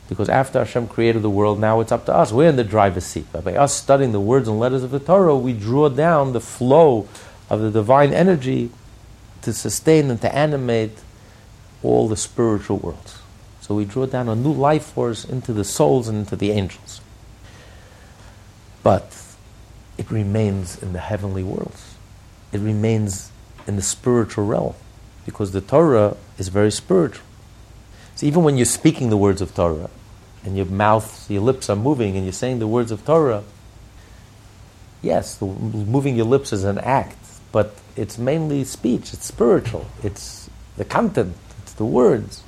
[0.08, 2.32] Because after Hashem created the world, now it's up to us.
[2.32, 3.26] We're in the driver's seat.
[3.30, 6.40] But by us studying the words and letters of the Torah, we draw down the
[6.40, 7.06] flow
[7.48, 8.70] of the divine energy
[9.42, 10.98] to sustain and to animate
[11.84, 13.20] all the spiritual worlds.
[13.60, 17.00] So we draw down a new life force into the souls and into the angels.
[18.82, 19.16] But
[19.96, 21.94] it remains in the heavenly worlds.
[22.52, 23.30] It remains
[23.68, 24.74] in the spiritual realm
[25.24, 27.24] because the Torah is very spiritual.
[28.16, 29.90] So even when you're speaking the words of Torah
[30.44, 33.42] and your mouth, your lips are moving and you're saying the words of Torah,
[35.02, 37.18] yes, the, moving your lips is an act,
[37.52, 42.42] but it's mainly speech, it's spiritual, it's the content, it's the words.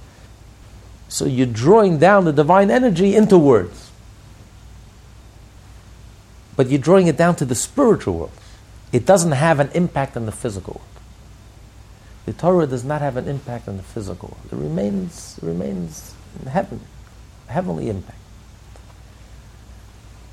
[1.08, 3.90] So you're drawing down the divine energy into words.
[6.56, 8.32] But you're drawing it down to the spiritual world.
[8.92, 10.95] It doesn't have an impact on the physical world.
[12.26, 14.36] The Torah does not have an impact on the physical.
[14.50, 16.80] It remains, remains in heaven,
[17.46, 18.18] heavenly impact.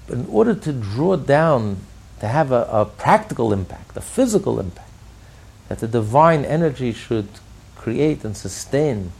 [0.07, 1.77] But in order to draw down,
[2.19, 4.89] to have a, a practical impact, a physical impact,
[5.69, 7.27] that the divine energy should
[7.75, 9.11] create and sustain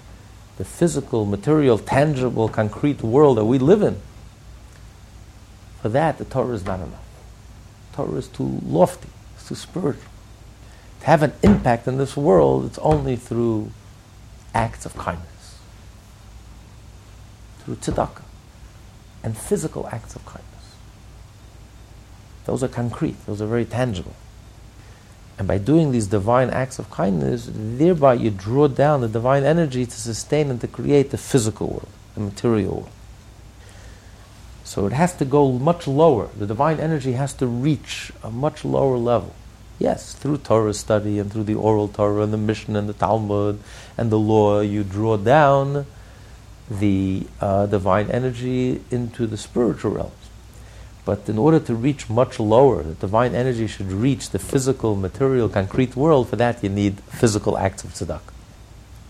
[0.58, 4.00] the physical, material, tangible, concrete world that we live in.
[5.82, 7.06] For that, the Torah is not enough.
[7.92, 10.13] The Torah is too lofty, it's too spiritual.
[11.04, 13.72] To have an impact in this world, it's only through
[14.56, 15.60] acts of kindness,
[17.60, 18.22] through tzedakah,
[19.22, 20.76] and physical acts of kindness.
[22.46, 24.16] Those are concrete, those are very tangible.
[25.38, 29.86] And by doing these divine acts of kindness, thereby you draw down the divine energy
[29.86, 32.92] to sustain and to create the physical world, the material world.
[34.64, 36.30] So it has to go much lower.
[36.38, 39.36] The divine energy has to reach a much lower level.
[39.84, 43.60] Yes, through Torah study and through the oral Torah and the Mishnah and the Talmud
[43.98, 45.86] and the law, you draw down
[46.72, 50.14] the uh, divine energy into the spiritual realms.
[51.04, 55.50] But in order to reach much lower, the divine energy should reach the physical, material,
[55.50, 56.30] concrete world.
[56.30, 58.32] For that, you need physical acts of tzedakah.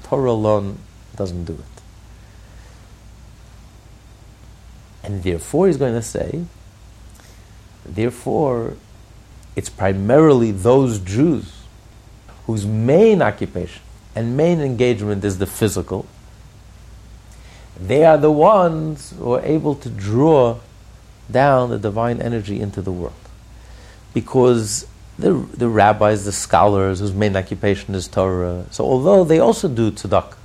[0.01, 0.79] Torah alone
[1.15, 1.81] doesn't do it.
[5.03, 6.45] And therefore, he's going to say,
[7.85, 8.73] therefore,
[9.55, 11.63] it's primarily those Jews
[12.45, 13.81] whose main occupation
[14.15, 16.05] and main engagement is the physical.
[17.79, 20.59] They are the ones who are able to draw
[21.31, 23.13] down the divine energy into the world.
[24.13, 24.87] Because
[25.17, 29.91] the, the rabbis, the scholars, whose main occupation is Torah, so although they also do
[29.91, 30.35] tzedakah,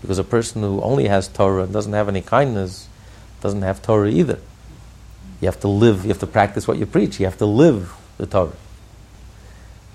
[0.00, 2.88] because a person who only has Torah and doesn't have any kindness
[3.40, 4.38] doesn't have Torah either.
[5.40, 7.92] You have to live, you have to practice what you preach, you have to live
[8.18, 8.52] the Torah.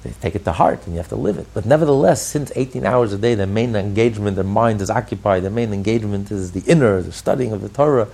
[0.04, 1.48] They take it to heart and you have to live it.
[1.54, 5.52] But nevertheless, since 18 hours a day, their main engagement, their mind is occupied, their
[5.52, 8.08] main engagement is the inner, the studying of the Torah,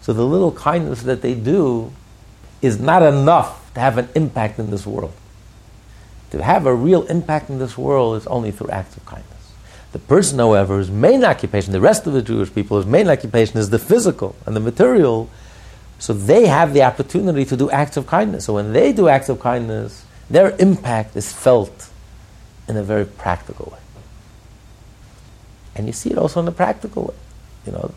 [0.00, 1.92] so the little kindness that they do
[2.62, 5.12] is not enough to have an impact in this world.
[6.30, 9.52] To have a real impact in this world is only through acts of kindness.
[9.92, 13.58] The person, however, whose main occupation, the rest of the Jewish people, whose main occupation
[13.58, 15.28] is the physical and the material,
[15.98, 18.44] so they have the opportunity to do acts of kindness.
[18.44, 21.90] So when they do acts of kindness, their impact is felt
[22.68, 23.78] in a very practical way.
[25.74, 27.14] And you see it also in a practical way.
[27.66, 27.94] You know,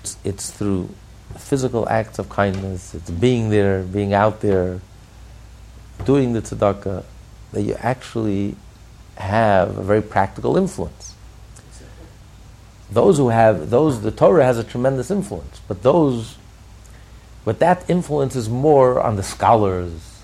[0.00, 0.90] it's, it's through
[1.38, 4.80] physical acts of kindness, it's being there, being out there,
[6.04, 7.04] doing the tzedakah,
[7.52, 8.56] that you actually
[9.16, 11.14] have a very practical influence.
[12.90, 16.36] Those who have, those, the Torah has a tremendous influence, but those,
[17.44, 20.22] but that influence is more on the scholars.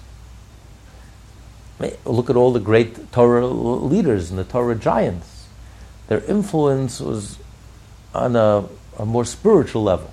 [2.05, 5.49] Look at all the great Torah leaders and the Torah giants.
[6.09, 7.39] Their influence was
[8.15, 10.11] on a, a more spiritual level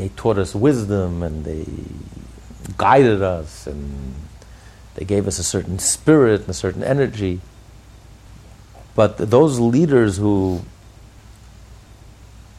[0.00, 1.66] they taught us wisdom and they
[2.78, 4.14] guided us and
[4.94, 7.40] they gave us a certain spirit and a certain energy.
[8.94, 10.62] But those leaders who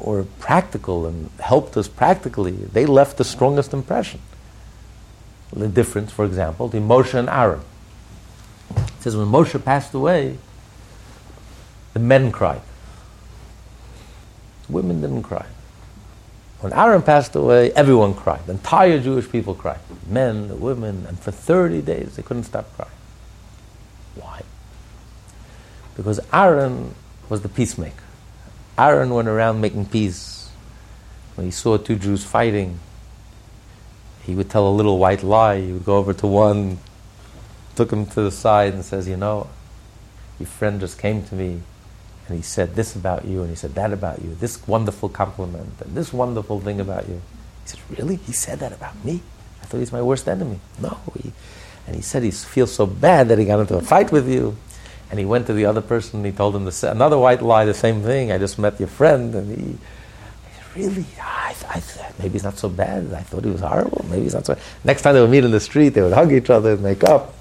[0.06, 4.20] were practical and helped us practically, they left the strongest impression.
[5.54, 7.62] The difference, for example, the Moshe and Aaron.
[8.76, 10.38] It says when Moshe passed away,
[11.94, 12.62] the men cried.
[14.70, 15.46] women didn't cry.
[16.62, 18.46] When Aaron passed away, everyone cried.
[18.46, 19.80] The entire Jewish people cried.
[20.08, 22.92] Men, the women, and for 30 days they couldn't stop crying.
[24.16, 24.44] Why?
[25.98, 26.96] Because Aaron
[27.30, 28.04] was the peacemaker.
[28.78, 30.50] Aaron went around making peace.
[31.36, 32.80] When he saw two Jews fighting,
[34.24, 35.62] he would tell a little white lie.
[35.62, 36.80] He would go over to one,
[37.76, 39.48] took him to the side, and says, You know,
[40.40, 41.62] your friend just came to me
[42.32, 45.74] and he said this about you, and he said that about you, this wonderful compliment,
[45.82, 47.22] and this wonderful thing about you.
[47.64, 48.16] He said, Really?
[48.16, 49.22] He said that about me?
[49.62, 50.62] I thought he's my worst enemy.
[50.80, 50.98] No.
[51.22, 51.34] He,
[51.86, 54.56] and he said he feels so bad that he got into a fight with you.
[55.12, 57.66] And he went to the other person and he told him the, another white lie,
[57.66, 58.32] the same thing.
[58.32, 59.36] I just met your friend.
[59.36, 59.78] And
[60.76, 61.84] he, really, I, I,
[62.18, 63.14] maybe he's not so bad.
[63.14, 64.06] I thought he was horrible.
[64.10, 66.32] Maybe he's not so Next time they would meet in the street, they would hug
[66.32, 67.36] each other and make up.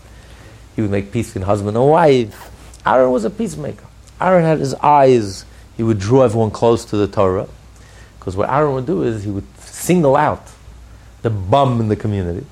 [0.75, 2.51] He would make peace between husband and wife.
[2.85, 3.87] Aaron was a peacemaker.
[4.21, 5.45] Aaron had his eyes,
[5.77, 7.49] he would draw everyone close to the Torah.
[8.19, 10.43] Because what Aaron would do is he would single out
[11.23, 12.47] the bum in the community.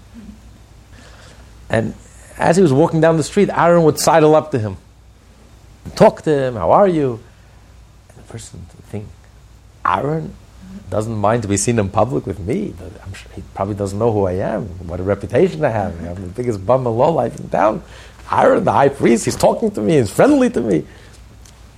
[1.68, 1.94] And
[2.38, 4.76] as he was walking down the street, Aaron would sidle up to him,
[5.90, 7.20] talk to him, how are you?
[8.08, 9.06] And the person would think,
[9.84, 10.34] Aaron
[10.90, 12.74] doesn't mind to be seen in public with me,
[13.04, 15.98] I'm sure he probably doesn't know who I am, what a reputation I have.
[16.04, 17.82] I'm the biggest bum of lowlife in town.
[18.30, 20.84] Aaron, the high priest, he's talking to me, he's friendly to me.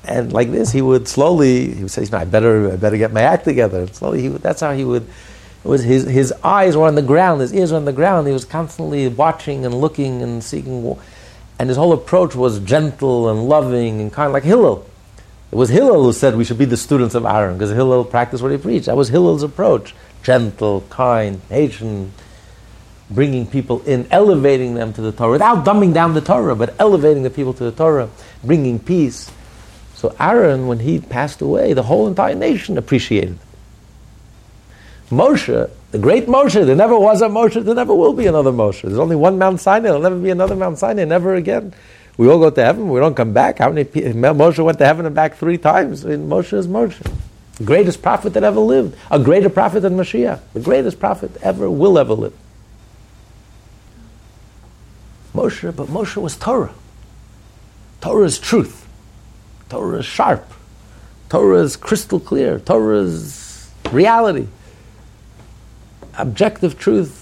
[0.04, 3.22] And like this, he would slowly, he would say, I better, I better get my
[3.22, 3.80] act together.
[3.80, 5.06] And slowly, he would, that's how he would,
[5.62, 8.26] was his, his eyes were on the ground, his ears were on the ground.
[8.26, 10.98] He was constantly watching and looking and seeking.
[11.60, 14.86] And his whole approach was gentle and loving and kind like Hillel.
[15.52, 18.42] It was Hillel who said we should be the students of Aaron because Hillel practiced
[18.42, 18.86] what he preached.
[18.86, 22.14] That was Hillel's approach gentle, kind, patient,
[23.10, 27.24] bringing people in, elevating them to the Torah without dumbing down the Torah, but elevating
[27.24, 28.08] the people to the Torah,
[28.42, 29.30] bringing peace.
[29.92, 33.38] So Aaron, when he passed away, the whole entire nation appreciated him.
[35.10, 38.82] Moshe, the great Moshe, there never was a Moshe, there never will be another Moshe.
[38.82, 41.74] There's only one Mount Sinai, there'll never be another Mount Sinai, never again.
[42.16, 43.58] We all go to heaven, we don't come back.
[43.58, 46.04] How many people, Moshe went to heaven and back three times.
[46.04, 47.00] I mean, Moshe is Moshe.
[47.56, 48.96] The greatest prophet that ever lived.
[49.10, 50.40] A greater prophet than Mashiach.
[50.54, 52.34] The greatest prophet ever will ever live.
[55.34, 56.74] Moshe, but Moshe was Torah.
[58.00, 58.86] Torah is truth.
[59.68, 60.52] Torah is sharp.
[61.28, 62.58] Torah is crystal clear.
[62.58, 64.48] Torah is reality.
[66.18, 67.16] Objective truth.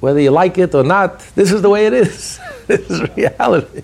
[0.00, 2.38] Whether you like it or not, this is the way it is.
[2.66, 3.82] this is reality.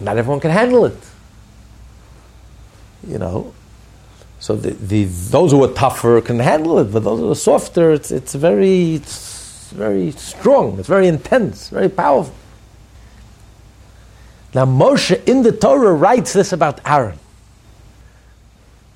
[0.00, 0.98] Not everyone can handle it.
[3.06, 3.54] You know.
[4.42, 7.92] So the, the, those who are tougher can handle it, but those who are softer,
[7.92, 12.34] it's, it's very it's very strong, it's very intense, very powerful.
[14.52, 17.18] Now Moshe in the Torah writes this about Aaron.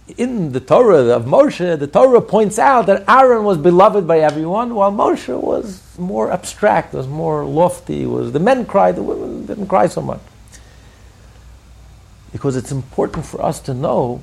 [0.08, 4.74] In the Torah of Moshe, the Torah points out that Aaron was beloved by everyone,
[4.74, 8.06] while Moshe was more abstract, was more lofty.
[8.06, 10.20] Was the men cried, the women didn't cry so much.
[12.30, 14.22] Because it's important for us to know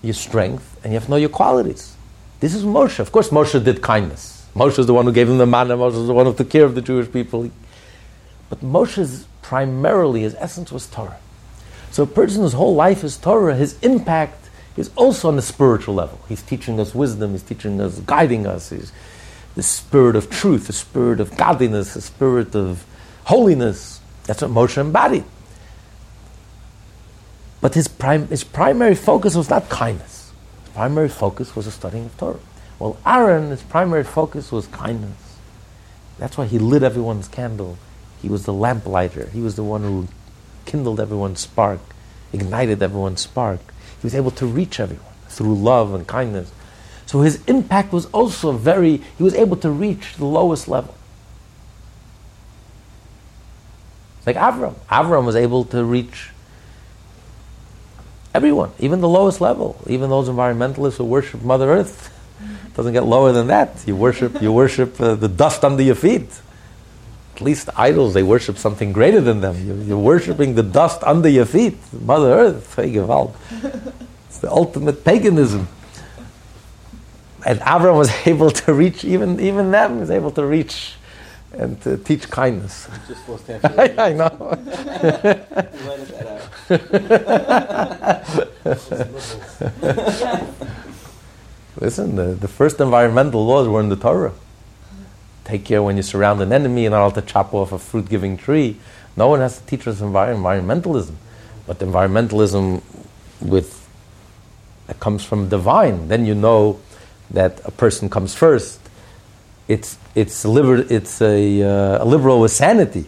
[0.00, 1.94] your strength and you have to know your qualities.
[2.40, 2.98] This is Moshe.
[2.98, 4.46] Of course, Moshe did kindness.
[4.54, 5.76] Moshe is the one who gave him the manna.
[5.76, 7.50] Moshe is the one who took care of the Jewish people.
[8.48, 11.18] But Moshe's primarily, his essence was Torah.
[11.90, 14.47] So a person whose whole life is Torah, his impact
[14.78, 16.20] is also on the spiritual level.
[16.28, 18.70] He's teaching us wisdom, he's teaching us, guiding us.
[18.70, 18.92] He's
[19.54, 22.86] the spirit of truth, the spirit of godliness, the spirit of
[23.24, 24.00] holiness.
[24.24, 25.24] That's what Moshe embodied.
[27.60, 30.32] But his, prim- his primary focus was not kindness.
[30.64, 32.38] His primary focus was the studying of Torah.
[32.78, 35.38] Well, Aaron, his primary focus was kindness.
[36.18, 37.78] That's why he lit everyone's candle.
[38.22, 39.28] He was the lamplighter.
[39.30, 40.08] He was the one who
[40.66, 41.80] kindled everyone's spark,
[42.32, 43.60] ignited everyone's spark.
[44.00, 46.52] He was able to reach everyone through love and kindness.
[47.06, 50.94] So his impact was also very, he was able to reach the lowest level.
[54.26, 54.74] Like Avram.
[54.90, 56.30] Avram was able to reach
[58.34, 62.14] everyone, even the lowest level, even those environmentalists who worship Mother Earth.
[62.74, 63.82] Doesn't get lower than that.
[63.86, 66.28] You worship, you worship uh, the dust under your feet.
[67.38, 69.64] At least idols, they worship something greater than them.
[69.64, 72.76] You're, you're worshiping the dust under your feet, Mother Earth.
[72.76, 75.68] It's the ultimate paganism.
[77.46, 80.94] And Avram was able to reach, even, even them was able to reach
[81.52, 82.88] and to teach kindness.
[83.06, 83.48] Just supposed
[83.98, 84.58] I know.
[91.80, 94.32] Listen, the, the first environmental laws were in the Torah.
[95.48, 98.10] Take care when you surround an enemy, you're not allowed to chop off a fruit
[98.10, 98.76] giving tree.
[99.16, 101.14] No one has to teach us envir- environmentalism.
[101.66, 102.82] But environmentalism
[103.40, 103.88] with
[104.88, 106.80] that comes from divine, then you know
[107.30, 108.78] that a person comes first.
[109.68, 113.06] It's, it's, liber- it's a, uh, a liberal with sanity,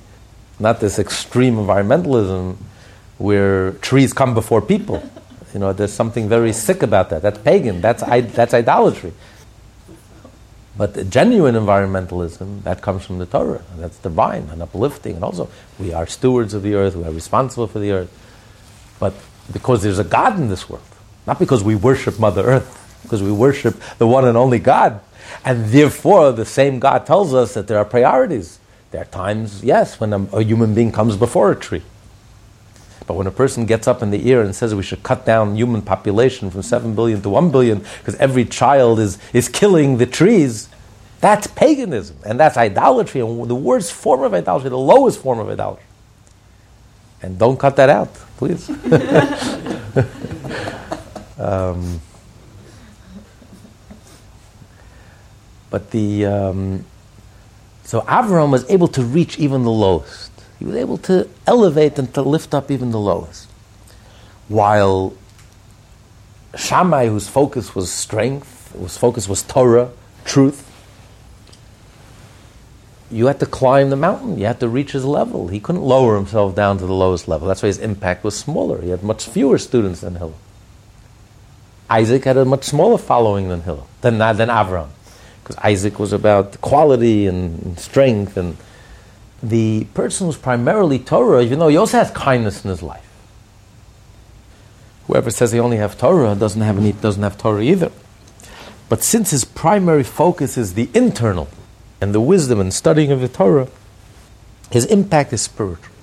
[0.59, 2.57] not this extreme environmentalism
[3.19, 5.03] where trees come before people.
[5.53, 7.21] You know, there's something very sick about that.
[7.21, 7.83] That's pagan.
[7.83, 9.13] That's, I- that's idolatry.
[10.81, 13.63] But genuine environmentalism, that comes from the Torah.
[13.77, 15.17] That's divine and uplifting.
[15.17, 16.97] And also, we are stewards of the earth.
[16.97, 18.11] We are responsible for the earth.
[18.99, 19.13] But
[19.53, 20.83] because there's a God in this world,
[21.27, 25.03] not because we worship Mother Earth, because we worship the one and only God.
[25.45, 28.59] And therefore, the same God tells us that there are priorities.
[28.91, 31.83] There are times, yes, when a, a human being comes before a tree.
[33.11, 35.57] But when a person gets up in the ear and says we should cut down
[35.57, 40.07] human population from 7 billion to 1 billion because every child is, is killing the
[40.07, 40.69] trees,
[41.21, 45.49] that's paganism and that's idolatry and the worst form of idolatry, the lowest form of
[45.49, 45.85] idolatry.
[47.21, 48.71] And don't cut that out, please.
[51.37, 52.01] um,
[55.69, 56.85] but the um,
[57.83, 60.30] so Avram was able to reach even the lowest.
[60.61, 63.49] He was able to elevate and to lift up even the lowest.
[64.47, 65.15] While
[66.55, 69.91] Shammai, whose focus was strength, whose focus was Torah,
[70.25, 70.71] truth,
[73.11, 74.39] you had to climb the mountain.
[74.39, 75.49] You had to reach his level.
[75.49, 77.49] He couldn't lower himself down to the lowest level.
[77.49, 78.81] That's why his impact was smaller.
[78.83, 80.39] He had much fewer students than Hillel.
[81.89, 84.91] Isaac had a much smaller following than Hillel, than, than Avram.
[85.43, 88.37] Because Isaac was about quality and strength.
[88.37, 88.57] And
[89.43, 93.07] the person who's primarily Torah, even though he also has kindness in his life.
[95.07, 97.91] Whoever says he only have Torah doesn't have, any, doesn't have Torah either.
[98.89, 101.49] But since his primary focus is the internal,
[102.01, 103.69] and the wisdom and studying of the Torah,
[104.71, 105.95] his impact is spiritual.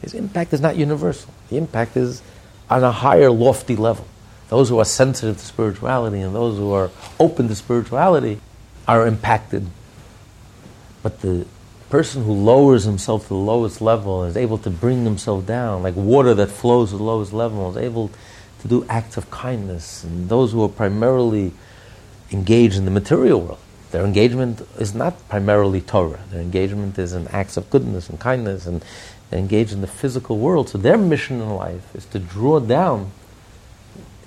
[0.00, 1.32] His impact is not universal.
[1.50, 2.22] The impact is
[2.70, 4.06] on a higher, lofty level.
[4.48, 8.40] Those who are sensitive to spirituality and those who are open to spirituality
[8.86, 9.66] are impacted.
[11.02, 11.46] But the
[11.94, 15.94] person who lowers himself to the lowest level is able to bring himself down, like
[15.94, 18.10] water that flows to the lowest level, is able
[18.58, 20.02] to do acts of kindness.
[20.02, 21.52] And those who are primarily
[22.32, 23.60] engaged in the material world,
[23.92, 26.18] their engagement is not primarily Torah.
[26.32, 28.84] Their engagement is in acts of goodness and kindness, and
[29.30, 30.70] they engage in the physical world.
[30.70, 33.12] So their mission in life is to draw down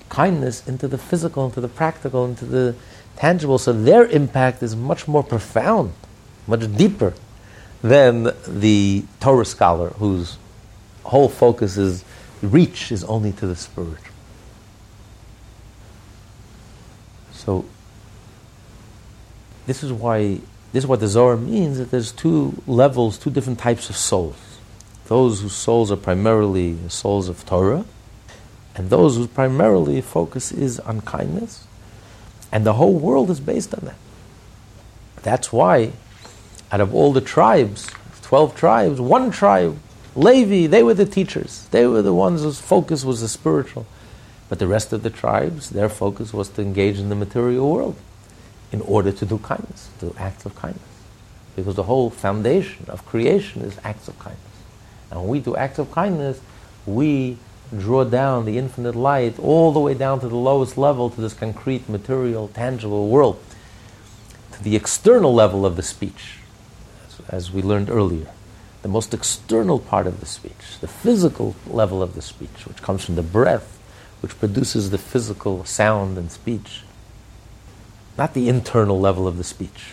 [0.07, 2.76] kindness into the physical, into the practical, into the
[3.18, 3.57] tangible.
[3.57, 5.91] So their impact is much more profound,
[6.47, 7.13] much deeper
[7.82, 10.38] than the Torah scholar whose
[11.03, 12.03] whole focus is
[12.41, 14.13] reach is only to the spiritual.
[17.32, 17.65] So
[19.65, 20.39] this is why
[20.73, 24.36] this is what the Zohar means that there's two levels, two different types of souls.
[25.05, 27.86] Those whose souls are primarily souls of Torah,
[28.75, 31.65] and those whose primarily focus is on kindness.
[32.51, 33.95] And the whole world is based on that.
[35.23, 35.93] That's why,
[36.72, 37.89] out of all the tribes,
[38.24, 39.78] 12 tribes, one tribe,
[40.15, 41.68] Levi, they were the teachers.
[41.70, 43.86] They were the ones whose focus was the spiritual.
[44.49, 47.95] But the rest of the tribes, their focus was to engage in the material world
[48.72, 50.84] in order to do kindness, do acts of kindness.
[51.55, 54.41] Because the whole foundation of creation is acts of kindness.
[55.11, 56.41] And when we do acts of kindness,
[56.86, 57.38] we
[57.78, 61.34] draw down the infinite light all the way down to the lowest level, to this
[61.34, 63.39] concrete, material, tangible world,
[64.53, 66.36] to the external level of the speech,
[67.30, 68.28] as, we learned earlier.
[68.82, 73.03] The most external part of the speech, the physical level of the speech, which comes
[73.03, 73.80] from the breath,
[74.21, 76.84] which produces the physical sound and speech
[78.17, 79.91] not the internal level of the speech,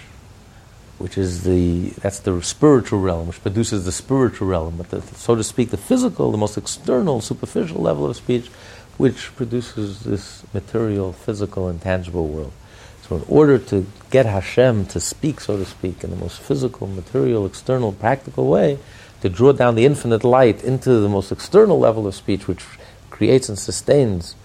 [0.98, 5.34] which is the that's the spiritual realm, which produces the spiritual realm, but the, so
[5.34, 8.48] to speak, the physical, the most external, superficial level of speech,
[8.96, 12.52] which produces this material, physical, and tangible world.
[13.06, 16.86] So, in order to get Hashem to speak, so to speak, in the most physical,
[16.86, 18.78] material, external, practical way,
[19.20, 22.64] to draw down the infinite light into the most external level of speech, which
[23.10, 24.36] creates and sustains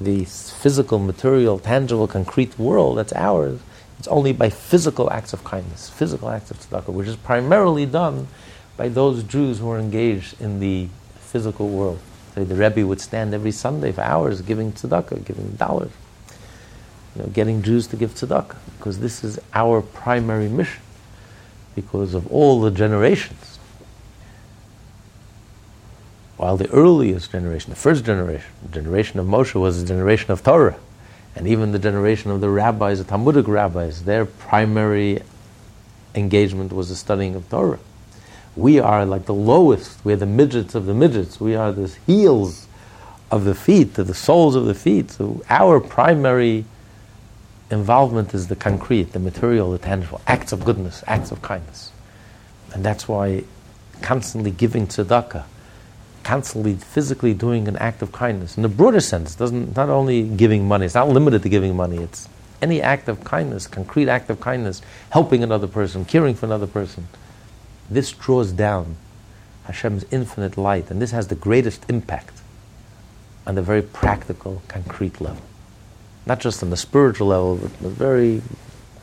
[0.00, 3.58] the physical, material, tangible, concrete world that's ours,
[3.98, 8.28] it's only by physical acts of kindness, physical acts of tzedakah, which is primarily done
[8.76, 11.98] by those Jews who are engaged in the physical world.
[12.34, 15.90] So the Rebbe would stand every Sunday for hours giving tzedakah, giving dollars,
[17.16, 20.82] you know, getting Jews to give tzedakah, because this is our primary mission,
[21.74, 23.58] because of all the generations
[26.38, 30.42] while the earliest generation, the first generation, the generation of Moshe was the generation of
[30.42, 30.78] Torah.
[31.34, 35.20] And even the generation of the rabbis, the Talmudic rabbis, their primary
[36.14, 37.80] engagement was the studying of Torah.
[38.54, 42.68] We are like the lowest, we're the midgets of the midgets, we are the heels
[43.32, 45.10] of the feet, the soles of the feet.
[45.10, 46.66] So our primary
[47.70, 51.92] involvement is the concrete, the material, the tangible, acts of goodness, acts of kindness.
[52.72, 53.44] And that's why
[54.02, 55.44] constantly giving tzedakah,
[56.22, 60.68] constantly physically doing an act of kindness in the broader sense doesn't not only giving
[60.68, 62.28] money it's not limited to giving money it's
[62.60, 67.08] any act of kindness concrete act of kindness helping another person caring for another person
[67.88, 68.96] this draws down
[69.68, 72.40] Hashem's infinite light and this has the greatest impact
[73.46, 75.42] on the very practical, concrete level.
[76.28, 78.42] Not just on the spiritual level, but on a very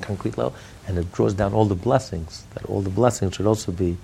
[0.01, 0.53] concrete level.
[0.87, 3.97] And it draws down all the blessings, that all the blessings should also be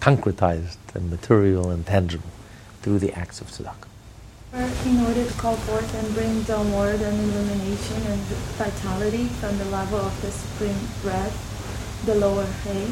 [0.00, 2.28] concretized and material and tangible
[2.82, 3.88] through the acts of tzedakah.
[4.86, 8.20] In order to call forth and bring downward an illumination and
[8.60, 11.36] vitality from the level of the supreme breath,
[12.04, 12.86] the lower hay,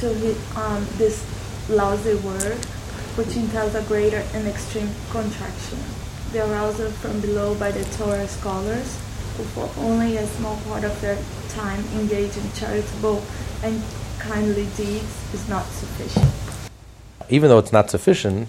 [0.00, 1.24] to um, this
[1.68, 2.64] lousy word,
[3.16, 5.78] which entails a greater and extreme contraction.
[6.32, 8.98] The arousal from below by the Torah scholars,
[9.36, 11.16] who for only a small part of their
[11.48, 13.22] time engage in charitable
[13.62, 13.82] and
[14.18, 16.30] kindly deeds, is not sufficient.
[17.30, 18.48] Even though it's not sufficient,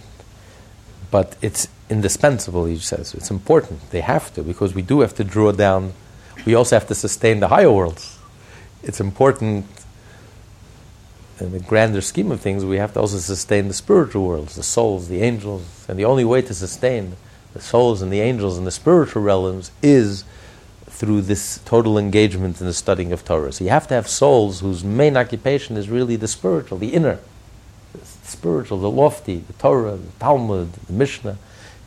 [1.10, 3.14] but it's indispensable, he says.
[3.14, 3.90] It's important.
[3.92, 5.94] They have to, because we do have to draw down,
[6.46, 8.20] we also have to sustain the higher worlds.
[8.84, 9.66] It's important
[11.40, 14.64] in the grander scheme of things, we have to also sustain the spiritual worlds, the
[14.64, 15.86] souls, the angels.
[15.88, 17.16] And the only way to sustain
[17.54, 20.24] the souls and the angels and the spiritual realms is
[20.88, 23.52] through this total engagement in the studying of Torah.
[23.54, 27.20] So you have to have souls whose main occupation is really the spiritual, the inner,
[27.94, 31.38] the spiritual, the lofty, the Torah, the Talmud, the Mishnah.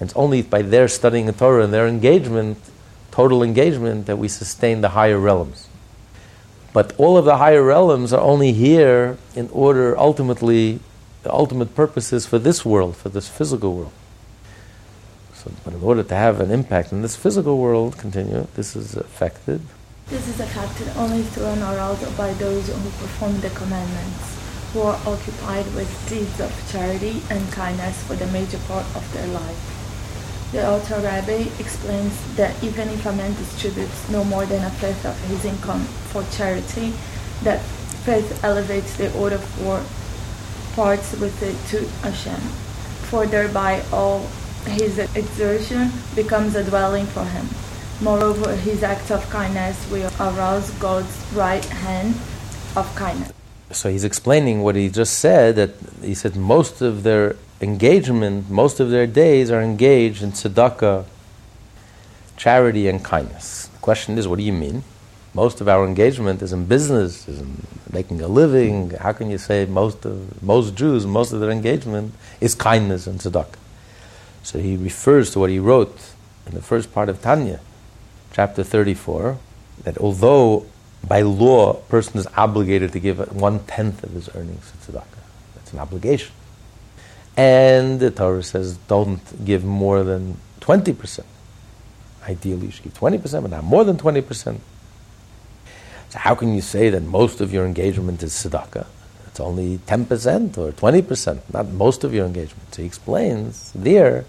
[0.00, 2.58] And it's only by their studying the Torah and their engagement,
[3.10, 5.68] total engagement, that we sustain the higher realms.
[6.72, 10.80] But all of the higher realms are only here in order, ultimately,
[11.22, 13.92] the ultimate purpose is for this world, for this physical world.
[15.42, 18.94] So, but in order to have an impact in this physical world, continue, this is
[18.94, 19.60] affected.
[20.06, 24.38] This is affected only through an arousal by those who perform the commandments,
[24.72, 29.26] who are occupied with deeds of charity and kindness for the major part of their
[29.28, 29.58] life.
[30.52, 35.04] The Alter Rebbe explains that even if a man distributes no more than a fifth
[35.04, 35.82] of his income
[36.12, 36.92] for charity,
[37.42, 37.60] that
[38.04, 39.82] fifth elevates the other four
[40.76, 42.40] parts with it to Hashem,
[43.08, 44.28] for thereby all
[44.66, 47.48] his exertion becomes a dwelling for him.
[48.00, 52.14] Moreover, his act of kindness will arouse God's right hand
[52.76, 53.32] of kindness.
[53.70, 55.70] So he's explaining what he just said that
[56.02, 61.04] he said most of their engagement, most of their days are engaged in tzedakah,
[62.36, 63.68] charity, and kindness.
[63.68, 64.84] The question is, what do you mean?
[65.32, 68.90] Most of our engagement is in business, is in making a living.
[68.90, 73.18] How can you say most of most Jews, most of their engagement is kindness and
[73.18, 73.61] tzedakah?
[74.42, 75.96] So he refers to what he wrote
[76.46, 77.60] in the first part of Tanya,
[78.32, 79.38] chapter 34,
[79.84, 80.66] that although
[81.06, 85.04] by law a person is obligated to give one tenth of his earnings to tzedakah,
[85.54, 86.32] that's an obligation.
[87.36, 91.24] And the Torah says don't give more than 20%.
[92.28, 94.58] Ideally, you should give 20%, but not more than 20%.
[96.10, 98.86] So, how can you say that most of your engagement is tzedakah?
[99.32, 102.74] It's only 10% or 20%, not most of your engagement.
[102.74, 104.24] So, he explains there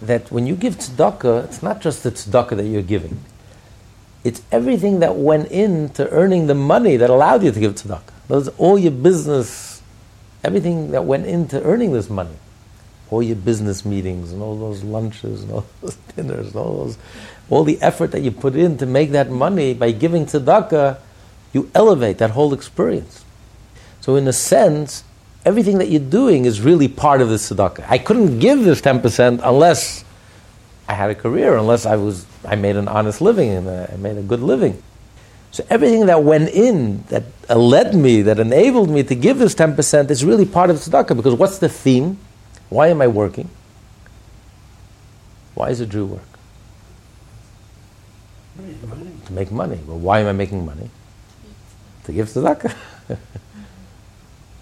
[0.00, 3.20] that when you give tzedakah, it's not just the tzedakah that you're giving,
[4.22, 8.12] it's everything that went into earning the money that allowed you to give tzedakah.
[8.28, 9.68] Those all your business
[10.44, 12.36] everything that went into earning this money,
[13.10, 16.98] all your business meetings and all those lunches and all those dinners and all those,
[17.50, 20.98] all the effort that you put in to make that money by giving tzedakah,
[21.52, 23.24] you elevate that whole experience.
[24.00, 25.04] So in a sense,
[25.44, 27.84] everything that you're doing is really part of the tzedakah.
[27.88, 30.04] I couldn't give this 10% unless
[30.88, 34.16] I had a career, unless I was I made an honest living and I made
[34.16, 34.82] a good living.
[35.50, 40.10] So everything that went in, that led me, that enabled me to give this 10%
[40.10, 41.16] is really part of tzedakah.
[41.16, 42.18] Because what's the theme?
[42.68, 43.48] Why am I working?
[45.54, 46.22] Why is a Jew work?
[49.26, 49.80] To make money.
[49.86, 50.90] Well, why am I making money?
[52.04, 52.74] To give tzedakah.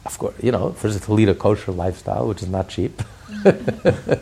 [0.07, 3.02] of course, you know, first to lead a kosher lifestyle, which is not cheap.
[3.42, 4.12] to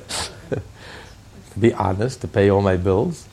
[1.59, 3.29] be honest, to pay all my bills.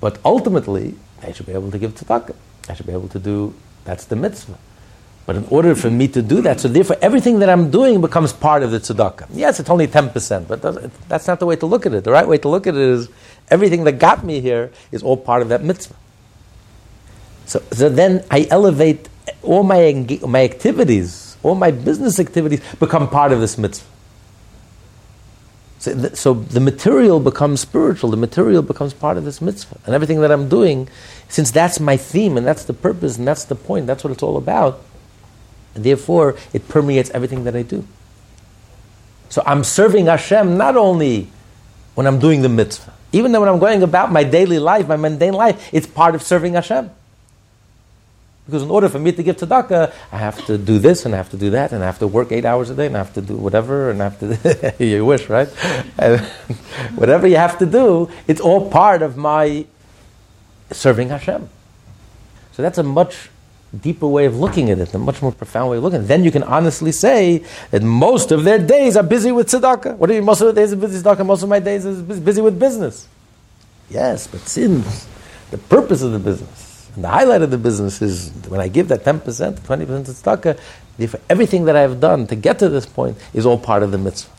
[0.00, 2.34] But ultimately, I should be able to give tzedakah.
[2.68, 3.54] I should be able to do,
[3.84, 4.58] that's the mitzvah.
[5.26, 8.32] But in order for me to do that, so therefore everything that I'm doing becomes
[8.32, 9.26] part of the tzedakah.
[9.32, 10.62] Yes, it's only 10%, but
[11.08, 12.04] that's not the way to look at it.
[12.04, 13.08] The right way to look at it is
[13.50, 15.96] everything that got me here is all part of that mitzvah.
[17.46, 19.08] So, so then I elevate
[19.42, 23.86] all my, my activities, all my business activities become part of this mitzvah.
[25.78, 29.78] So the, so the material becomes spiritual, the material becomes part of this mitzvah.
[29.86, 30.88] And everything that I'm doing,
[31.28, 34.22] since that's my theme and that's the purpose and that's the point, that's what it's
[34.22, 34.80] all about,
[35.74, 37.86] and therefore it permeates everything that I do.
[39.28, 41.28] So I'm serving Hashem not only
[41.94, 44.96] when I'm doing the mitzvah, even though when I'm going about my daily life, my
[44.96, 46.90] mundane life, it's part of serving Hashem.
[48.46, 51.18] Because in order for me to give tzedakah, I have to do this and I
[51.18, 52.98] have to do that and I have to work eight hours a day and I
[52.98, 54.74] have to do whatever and I have to.
[54.84, 55.48] you wish, right?
[55.98, 56.20] And
[56.94, 59.66] whatever you have to do, it's all part of my
[60.70, 61.48] serving Hashem.
[62.52, 63.30] So that's a much
[63.80, 66.08] deeper way of looking at it, a much more profound way of looking at it.
[66.08, 69.96] Then you can honestly say that most of their days are busy with tzedakah.
[69.96, 71.26] What do you mean most of the days are busy with tzedakah?
[71.26, 73.08] Most of my days is busy with business.
[73.90, 75.08] Yes, but since
[75.50, 76.55] the purpose of the business
[76.96, 80.58] and the highlight of the business is when I give that 10%, 20% to tzedakah,
[80.96, 83.98] therefore everything that I've done to get to this point is all part of the
[83.98, 84.32] mitzvah.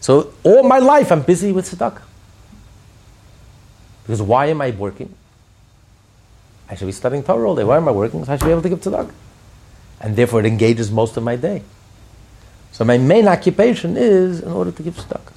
[0.00, 2.02] So all my life I'm busy with tzedakah.
[4.02, 5.14] Because why am I working?
[6.68, 7.64] I should be studying Torah all day.
[7.64, 8.24] Why am I working?
[8.24, 9.12] So I should be able to give tzedakah.
[10.00, 11.62] And therefore it engages most of my day.
[12.72, 15.32] So my main occupation is in order to give tzedakah.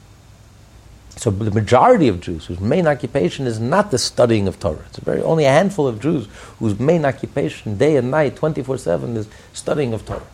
[1.17, 4.85] So the majority of Jews whose main occupation is not the studying of Torah.
[4.87, 6.27] It's very only a handful of Jews
[6.59, 10.27] whose main occupation, day and night, 24-7, is studying of Torah.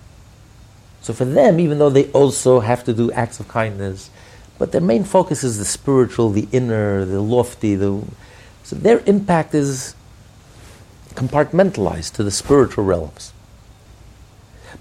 [1.02, 4.10] So for them, even though they also have to do acts of kindness,
[4.58, 7.76] but their main focus is the spiritual, the inner, the lofty.
[7.76, 8.04] The,
[8.64, 9.96] so their impact is
[11.16, 13.32] compartmentalized to the spiritual realms.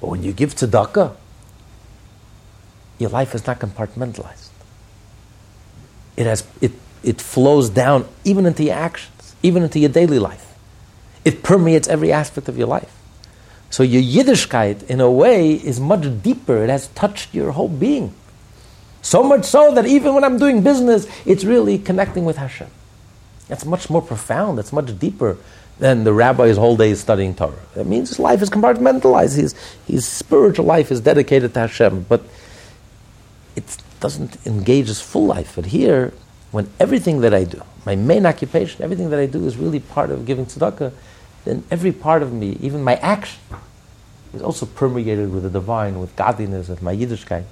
[0.00, 1.16] But when you give tzedakah,
[2.98, 4.41] your life is not compartmentalized.
[6.16, 10.54] It, has, it, it flows down even into your actions, even into your daily life.
[11.24, 12.92] It permeates every aspect of your life.
[13.70, 16.62] So your Yiddishkeit, in a way, is much deeper.
[16.62, 18.14] It has touched your whole being.
[19.00, 22.68] So much so that even when I'm doing business, it's really connecting with Hashem.
[23.48, 25.36] That's much more profound, that's much deeper
[25.78, 27.58] than the rabbi's whole day is studying Torah.
[27.74, 29.36] That means his life is compartmentalized.
[29.36, 29.54] His,
[29.86, 32.22] his spiritual life is dedicated to Hashem, but
[33.56, 33.64] it
[34.02, 35.54] doesn't engage his full life.
[35.56, 36.12] But here,
[36.50, 40.10] when everything that I do, my main occupation, everything that I do is really part
[40.10, 40.92] of giving tzedakah,
[41.46, 43.40] then every part of me, even my action,
[44.34, 47.44] is also permeated with the divine, with godliness, with my Yiddishkeit.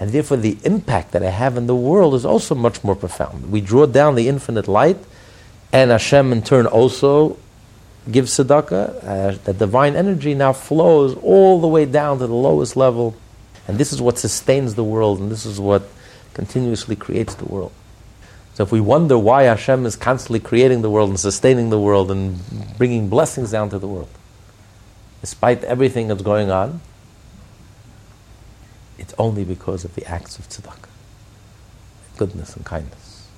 [0.00, 3.52] And therefore, the impact that I have in the world is also much more profound.
[3.52, 4.98] We draw down the infinite light,
[5.72, 7.38] and Hashem in turn also
[8.10, 12.76] gives tzedakah, uh, the divine energy now flows all the way down to the lowest
[12.76, 13.14] level.
[13.66, 15.82] And this is what sustains the world, and this is what
[16.34, 17.72] continuously creates the world.
[18.54, 22.10] So if we wonder why Hashem is constantly creating the world and sustaining the world
[22.10, 22.38] and
[22.78, 24.10] bringing blessings down to the world,
[25.20, 26.80] despite everything that's going on,
[28.98, 30.88] it's only because of the acts of tzedakah,
[32.16, 33.28] goodness and kindness.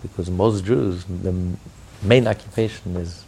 [0.00, 1.34] Because most Jews, the
[2.02, 3.24] main occupation is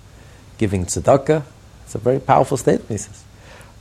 [0.56, 1.42] giving tzedakah.
[1.84, 3.24] It's a very powerful statement, he says.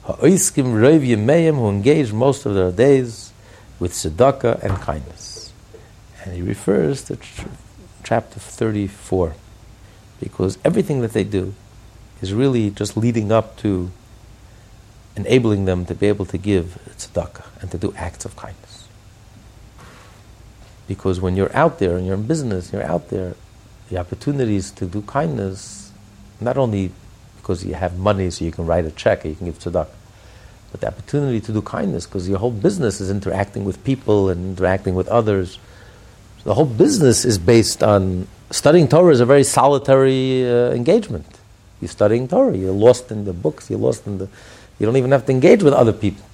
[0.04, 3.32] Ha'oiskim roiv yemeim, who engage most of their days
[3.80, 5.54] with tzedakah and kindness.
[6.24, 7.46] And he refers to ch-
[8.04, 9.36] chapter 34,
[10.20, 11.54] because everything that they do
[12.22, 13.92] is really just leading up to
[15.16, 18.88] enabling them to be able to give tzedakah and to do acts of kindness.
[20.88, 23.36] Because when you're out there and you're in business, you're out there
[23.90, 25.92] the opportunities to do kindness,
[26.40, 26.92] not only
[27.42, 29.88] because you have money so you can write a check or you can give tzedakah,
[30.72, 34.46] but the opportunity to do kindness because your whole business is interacting with people and
[34.46, 35.60] interacting with others.
[36.40, 41.26] So the whole business is based on studying Torah is a very solitary uh, engagement.
[41.82, 44.30] You're studying Torah, you're lost in the books, you're lost in the.
[44.80, 46.26] You don't even have to engage with other people.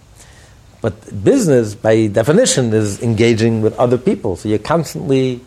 [0.82, 4.36] But business, by definition, is engaging with other people.
[4.36, 5.42] So you're constantly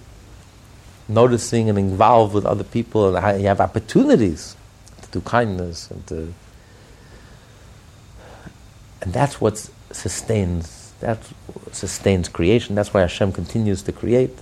[1.08, 4.56] noticing and involved with other people, and you have opportunities
[5.12, 6.34] do kindness and to,
[9.02, 10.92] and that's what sustains.
[11.00, 11.18] That
[11.72, 12.74] sustains creation.
[12.74, 14.38] That's why Hashem continues to create,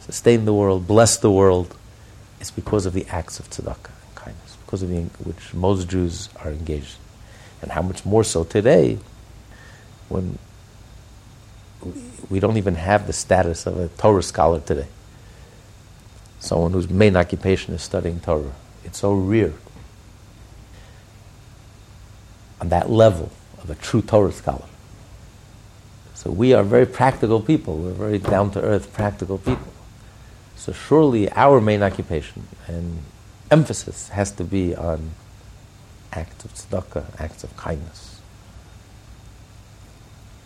[0.00, 1.76] sustain the world, bless the world.
[2.40, 6.28] It's because of the acts of tzedakah and kindness, because of the, which most Jews
[6.44, 7.62] are engaged in.
[7.62, 8.98] And how much more so today,
[10.08, 10.38] when
[12.28, 14.86] we don't even have the status of a Torah scholar today
[16.40, 18.52] someone whose main occupation is studying Torah.
[18.84, 19.52] It's so rare
[22.60, 23.30] on that level
[23.62, 24.66] of a true Torah scholar.
[26.14, 27.78] So we are very practical people.
[27.78, 29.72] We're very down to earth, practical people.
[30.56, 32.98] So surely our main occupation and
[33.50, 35.12] emphasis has to be on
[36.12, 38.20] acts of tzedakah, acts of kindness.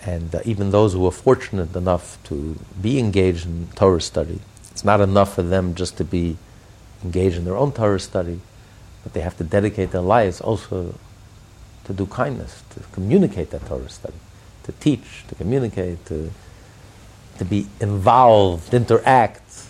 [0.07, 4.41] And uh, even those who are fortunate enough to be engaged in Torah study,
[4.71, 6.37] it's not enough for them just to be
[7.03, 8.41] engaged in their own Torah study,
[9.03, 10.95] but they have to dedicate their lives also
[11.85, 14.15] to do kindness, to communicate that Torah study,
[14.65, 16.31] to teach, to communicate, to,
[17.39, 19.67] to be involved, interact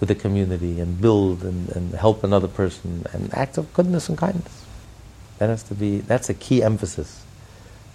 [0.00, 4.18] with the community and build and, and help another person and acts of goodness and
[4.18, 4.64] kindness.
[5.38, 7.24] That has to be, that's a key emphasis,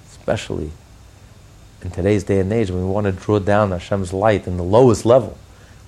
[0.10, 0.72] especially
[1.84, 4.64] in today's day and age when we want to draw down Hashem's light in the
[4.64, 5.38] lowest level,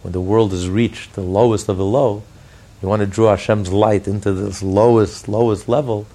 [0.01, 2.23] when the world has reached the lowest of the low,
[2.81, 6.05] we want to draw Hashem's light into this lowest, lowest level,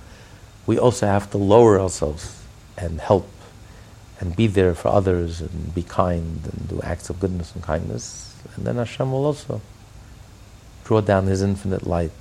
[0.69, 2.45] we also have to lower ourselves
[2.77, 3.27] and help
[4.21, 8.35] and be there for others and be kind and do acts of goodness and kindness.
[8.55, 9.63] And then Hashem will also
[10.85, 12.13] draw down His infinite light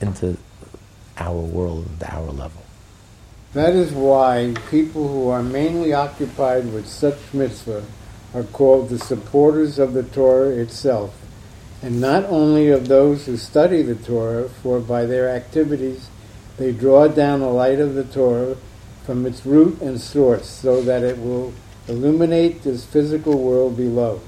[0.00, 0.36] into
[1.16, 2.64] our world, and our level.
[3.52, 7.84] That is why people who are mainly occupied with such mitzvah
[8.34, 11.14] are called the supporters of the Torah itself,
[11.82, 16.08] and not only of those who study the Torah, for by their activities
[16.56, 18.56] they draw down the light of the Torah
[19.04, 21.52] from its root and source so that it will
[21.88, 24.20] illuminate this physical world below.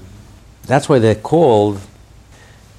[0.63, 1.79] That's why they're called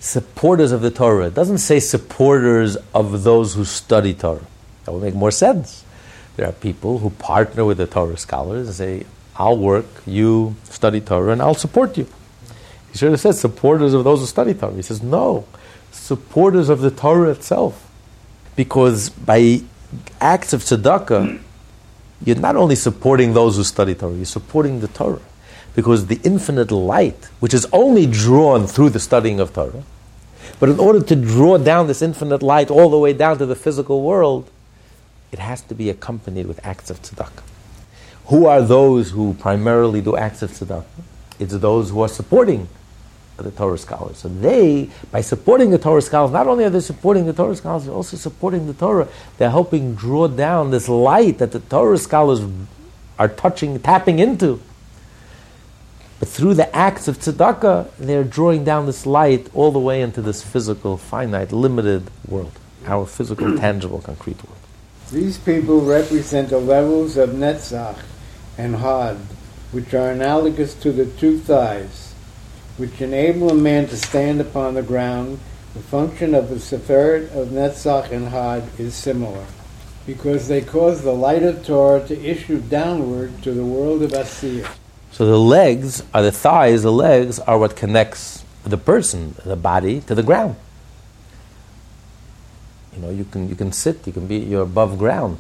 [0.01, 1.27] supporters of the Torah.
[1.27, 4.47] It doesn't say supporters of those who study Torah.
[4.85, 5.85] That would make more sense.
[6.37, 11.01] There are people who partner with the Torah scholars and say, I'll work, you study
[11.01, 12.07] Torah, and I'll support you.
[12.93, 14.75] He should have said supporters of those who study Torah.
[14.75, 15.47] He says, no,
[15.93, 17.86] supporters of the Torah itself.
[18.57, 19.61] Because by
[20.21, 21.41] acts of tzedakah,
[22.25, 25.21] you're not only supporting those who study Torah, you're supporting the Torah.
[25.75, 29.85] Because the infinite light, which is only drawn through the studying of Torah,
[30.59, 33.55] but in order to draw down this infinite light all the way down to the
[33.55, 34.51] physical world,
[35.33, 37.43] it has to be accompanied with acts of tzedakah.
[38.27, 40.85] Who are those who primarily do acts of tzedakah?
[41.39, 42.69] It's those who are supporting
[43.43, 44.19] the Torah scholars.
[44.19, 47.85] So they, by supporting the Torah scholars, not only are they supporting the Torah scholars,
[47.85, 49.09] they're also supporting the Torah.
[49.39, 52.41] They're helping draw down this light that the Torah scholars
[53.19, 54.61] are touching, tapping into.
[56.19, 60.23] But through the acts of tzedakah, they're drawing down this light all the way into
[60.23, 62.53] this physical, finite, limited world,
[62.87, 64.57] our physical, tangible, concrete world.
[65.13, 67.99] These people represent the levels of Netzach
[68.57, 69.19] and Hod,
[69.73, 72.06] which are analogous to the two thighs,
[72.77, 75.39] which enable a man to stand upon the ground.
[75.75, 79.45] The function of the Sefirot of Netzach and Hod is similar,
[80.07, 84.69] because they cause the light of Torah to issue downward to the world of Asiya.
[85.13, 90.01] So the legs are the thighs, the legs are what connects the person, the body,
[90.03, 90.57] to the ground.
[92.95, 95.39] You know, you can, you can sit, you can be, you're above ground.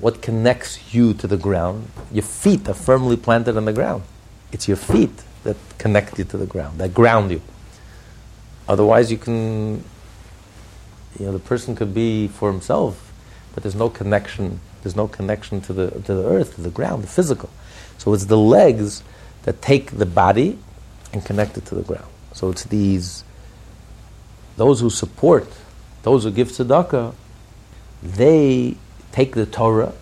[0.00, 1.88] What connects you to the ground?
[2.12, 4.02] Your feet are firmly planted on the ground.
[4.52, 7.40] It's your feet that connect you to the ground, that ground you.
[8.68, 9.84] Otherwise, you can,
[11.18, 13.12] you know, the person could be for himself,
[13.54, 14.60] but there's no connection.
[14.82, 17.50] There's no connection to the to the earth, to the ground, the physical.
[17.98, 19.02] So it's the legs
[19.44, 20.58] that take the body
[21.12, 22.10] and connect it to the ground.
[22.32, 23.24] So it's these
[24.56, 25.48] those who support,
[26.02, 27.14] those who give tzedakah,
[28.02, 28.76] they
[29.12, 29.94] take the Torah,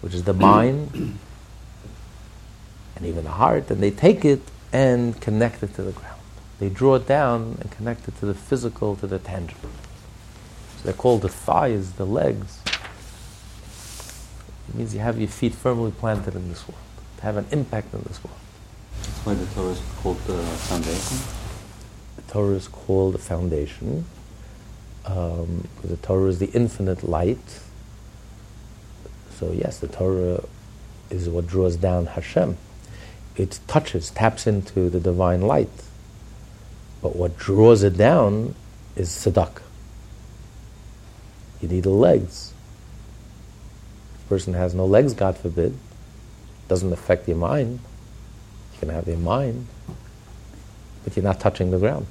[0.00, 1.18] which is the mind,
[2.96, 4.40] and even the heart, and they take it
[4.72, 6.20] and connect it to the ground.
[6.58, 9.70] They draw it down and connect it to the physical, to the tangible.
[10.78, 12.60] So they're called the thighs, the legs.
[14.68, 16.80] It means you have your feet firmly planted in this world,
[17.18, 18.38] to have an impact in this world.
[19.02, 21.18] That's why the Torah is called the foundation.
[22.16, 24.06] The Torah is called the foundation.
[25.04, 27.60] Um, the Torah is the infinite light.
[29.38, 30.44] So yes, the Torah
[31.10, 32.56] is what draws down Hashem.
[33.36, 35.68] It touches, taps into the divine light.
[37.02, 38.54] But what draws it down
[38.96, 39.62] is tzedakah.
[41.60, 42.52] You need the legs.
[44.14, 45.76] If a person has no legs, God forbid,
[46.68, 47.80] doesn't affect your mind.
[48.74, 49.66] You can have your mind,
[51.02, 52.06] but you're not touching the ground.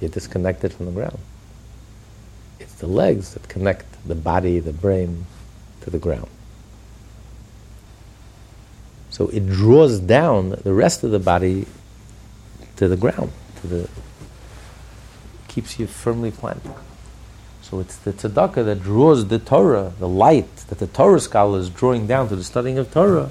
[0.00, 1.18] You're disconnected from the ground.
[2.60, 5.26] It's the legs that connect the body, the brain
[5.82, 6.28] to the ground.
[9.10, 11.66] So it draws down the rest of the body
[12.76, 13.90] to the ground, to the
[15.48, 16.72] keeps you firmly planted.
[17.62, 21.68] So it's the tzedakah that draws the Torah, the light that the Torah scholar is
[21.68, 23.30] drawing down to the studying of Torah.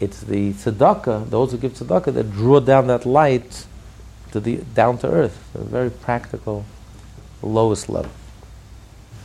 [0.00, 3.66] It's the tzedakah, those who give tzedakah, that draw down that light
[4.32, 6.64] to the down to earth, a very practical,
[7.42, 8.10] lowest level.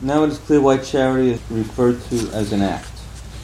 [0.00, 2.91] Now it is clear why charity is referred to as an act,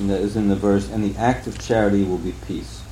[0.07, 2.83] that is in the verse, and the act of charity will be peace.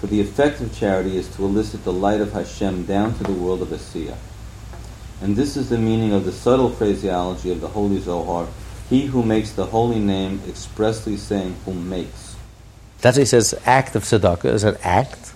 [0.00, 3.32] For the effect of charity is to elicit the light of Hashem down to the
[3.32, 4.16] world of Asiya.
[5.22, 8.48] And this is the meaning of the subtle phraseology of the Holy Zohar,
[8.90, 12.36] he who makes the holy name expressly saying who makes.
[13.00, 15.32] That's why he says act of tzedakah is an act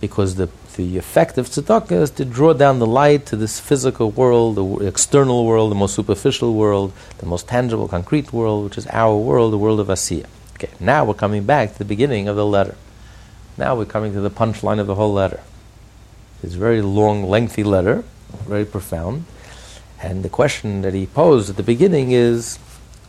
[0.00, 4.10] because the the effect of tzedakah is to draw down the light to this physical
[4.10, 8.86] world, the external world, the most superficial world, the most tangible, concrete world, which is
[8.88, 10.26] our world, the world of Asiya.
[10.54, 12.76] Okay, now we're coming back to the beginning of the letter.
[13.56, 15.40] Now we're coming to the punchline of the whole letter.
[16.42, 18.04] It's a very long, lengthy letter,
[18.46, 19.24] very profound.
[20.02, 22.58] And the question that he posed at the beginning is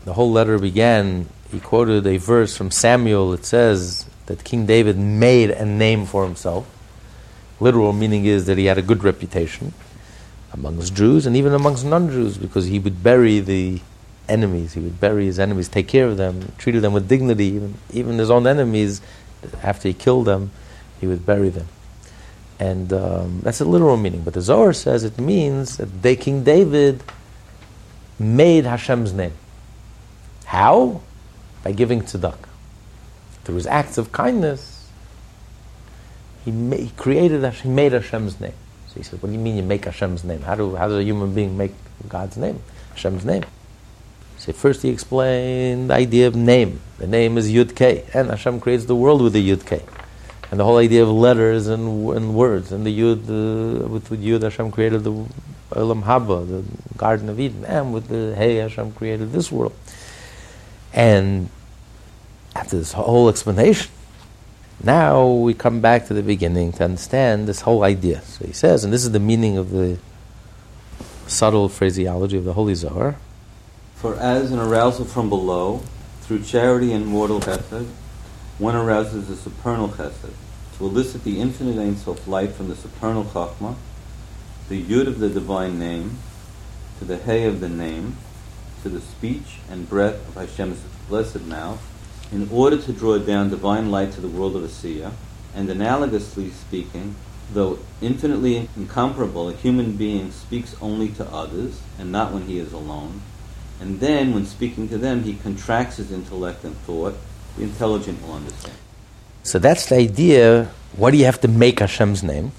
[0.06, 3.34] the whole letter began, he quoted a verse from Samuel.
[3.34, 6.68] It says that King David made a name for himself
[7.60, 9.74] literal meaning is that he had a good reputation
[10.52, 13.82] amongst Jews and even amongst non Jews because he would bury the
[14.28, 17.76] enemies, he would bury his enemies, take care of them, treated them with dignity, even,
[17.92, 19.02] even his own enemies,
[19.62, 20.52] after he killed them,
[21.00, 21.68] he would bury them.
[22.60, 24.22] And um, that's a literal meaning.
[24.22, 27.04] But the Zohar says it means that King David
[28.18, 29.34] made Hashem's name.
[30.46, 31.02] How?
[31.64, 32.38] By giving tzedakah.
[33.44, 34.75] Through his acts of kindness,
[36.46, 38.54] he, ma- he created, he made Hashem's name.
[38.90, 40.42] So he said, what do you mean you make Hashem's name?
[40.42, 41.74] How, do, how does a human being make
[42.08, 43.44] God's name, Hashem's name?
[44.38, 46.80] So first he explained the idea of name.
[47.00, 49.84] The name is Yud K, and Hashem creates the world with the Yud K.
[50.52, 54.24] And the whole idea of letters and, and words, and the Yud, uh, with, with
[54.24, 55.12] Yud Hashem created the
[55.72, 56.64] Olam Haba, the
[56.96, 59.74] Garden of Eden, and with the Hey Hashem created this world.
[60.94, 61.50] And
[62.56, 63.92] after this whole explanation,
[64.84, 68.22] now we come back to the beginning to understand this whole idea.
[68.22, 69.98] So he says, and this is the meaning of the
[71.28, 73.16] subtle phraseology of the Holy Zohar.
[73.96, 75.82] For as an arousal from below,
[76.22, 77.88] through charity and mortal chesed,
[78.58, 80.34] one arouses the supernal chesed,
[80.78, 83.76] to elicit the infinite Ein Sof light from the supernal chachma,
[84.70, 86.18] the yud of the divine name,
[87.00, 88.18] to the hey of the name,
[88.84, 91.82] to the speech and breath of Hashem's blessed mouth,
[92.32, 95.12] in order to draw down divine light to the world of Asiya,
[95.54, 97.16] and analogously speaking,
[97.54, 102.74] though infinitely incomparable, a human being speaks only to others, and not when he is
[102.74, 103.22] alone.
[103.80, 107.16] And then, when speaking to them, he contracts his intellect and thought.
[107.58, 108.76] The intelligent will understand.
[109.44, 110.72] So that's the idea.
[110.96, 112.52] Why do you have to make Hashem's name?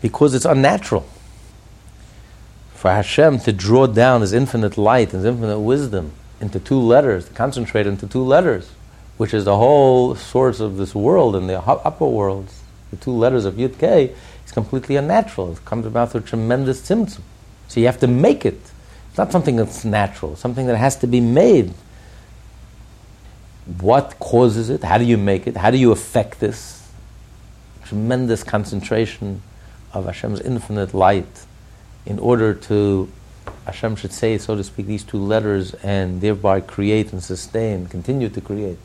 [0.00, 1.06] Because it's unnatural
[2.84, 6.12] for Hashem to draw down His infinite light, His infinite wisdom,
[6.44, 8.70] into two letters, concentrate into two letters,
[9.16, 13.44] which is the whole source of this world and the upper worlds, the two letters
[13.44, 14.14] of Yud K,
[14.44, 15.52] is completely unnatural.
[15.52, 17.22] It comes about through tremendous tzimtzum.
[17.68, 18.60] So you have to make it.
[19.08, 21.72] It's not something that's natural, something that has to be made.
[23.80, 24.84] What causes it?
[24.84, 25.56] How do you make it?
[25.56, 26.86] How do you affect this?
[27.84, 29.40] Tremendous concentration
[29.92, 31.46] of Hashem's infinite light
[32.04, 33.08] in order to
[33.66, 38.28] Hashem should say, so to speak, these two letters and thereby create and sustain, continue
[38.28, 38.78] to create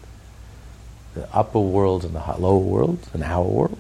[1.16, 3.80] the upper world and the lower world and our world.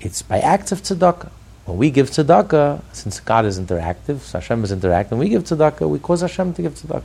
[0.00, 1.30] It's by acts of tzedakah.
[1.64, 5.88] When we give tzedakah, since God is interactive, so Hashem is interactive, we give tzedakah,
[5.88, 7.02] we cause Hashem to give tzedakah.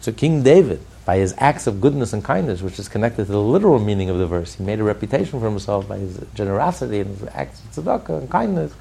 [0.00, 3.40] So King David, by his acts of goodness and kindness, which is connected to the
[3.40, 7.18] literal meaning of the verse, he made a reputation for himself by his generosity and
[7.18, 8.72] his acts of tzedakah and kindness.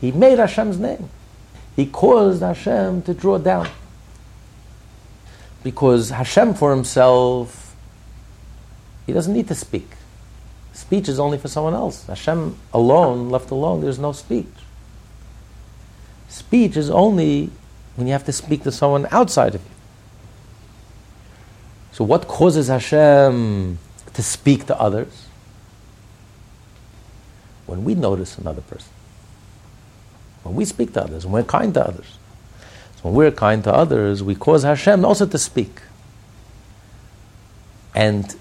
[0.00, 1.10] He made Hashem's name
[1.78, 3.68] he caused Hashem to draw down.
[5.62, 7.76] Because Hashem for himself,
[9.06, 9.88] he doesn't need to speak.
[10.72, 12.04] Speech is only for someone else.
[12.08, 14.48] Hashem alone, left alone, there's no speech.
[16.28, 17.52] Speech is only
[17.94, 19.70] when you have to speak to someone outside of you.
[21.92, 23.78] So, what causes Hashem
[24.14, 25.26] to speak to others?
[27.66, 28.97] When we notice another person.
[30.48, 32.06] When we speak to others, when we're kind to others.
[32.96, 35.82] So when we're kind to others, we cause Hashem also to speak.
[37.94, 38.34] And,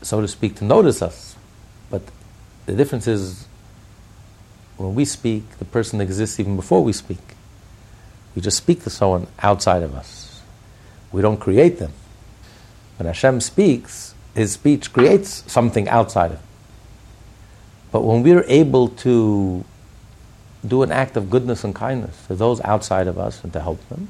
[0.00, 1.34] so to speak, to notice us.
[1.90, 2.02] But
[2.66, 3.48] the difference is
[4.76, 7.34] when we speak, the person exists even before we speak.
[8.36, 10.42] We just speak to someone outside of us.
[11.10, 11.92] We don't create them.
[12.98, 16.46] When Hashem speaks, his speech creates something outside of him.
[17.90, 19.64] But when we're able to
[20.66, 23.86] do an act of goodness and kindness to those outside of us and to help
[23.88, 24.08] them.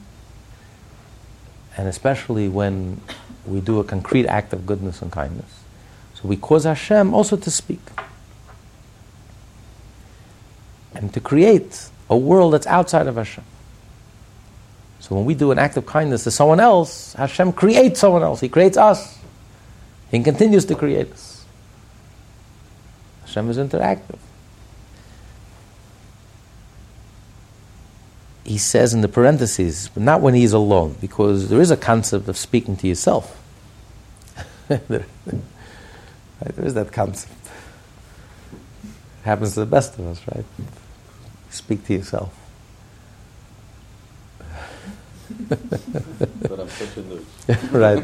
[1.76, 3.00] And especially when
[3.46, 5.64] we do a concrete act of goodness and kindness.
[6.14, 7.80] So we cause Hashem also to speak.
[10.94, 13.44] And to create a world that's outside of Hashem.
[15.00, 18.40] So when we do an act of kindness to someone else, Hashem creates someone else.
[18.40, 19.18] He creates us.
[20.10, 21.44] He continues to create us.
[23.22, 24.18] Hashem is interactive.
[28.44, 32.28] He says in the parentheses, but not when he's alone, because there is a concept
[32.28, 33.40] of speaking to yourself.
[34.68, 37.32] there, right, there is that concept.
[38.52, 40.44] It happens to the best of us, right?
[41.50, 42.36] Speak to yourself.
[45.48, 47.24] but I'm such a news.
[47.72, 48.02] right.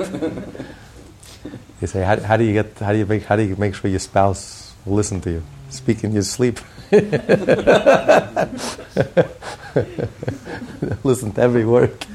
[1.80, 2.78] You say, how, how, do you get?
[2.78, 3.24] How do you make?
[3.24, 5.42] How do you make sure your spouse will listen to you?
[5.70, 6.60] Speak in your sleep.
[11.04, 12.06] listen to every word.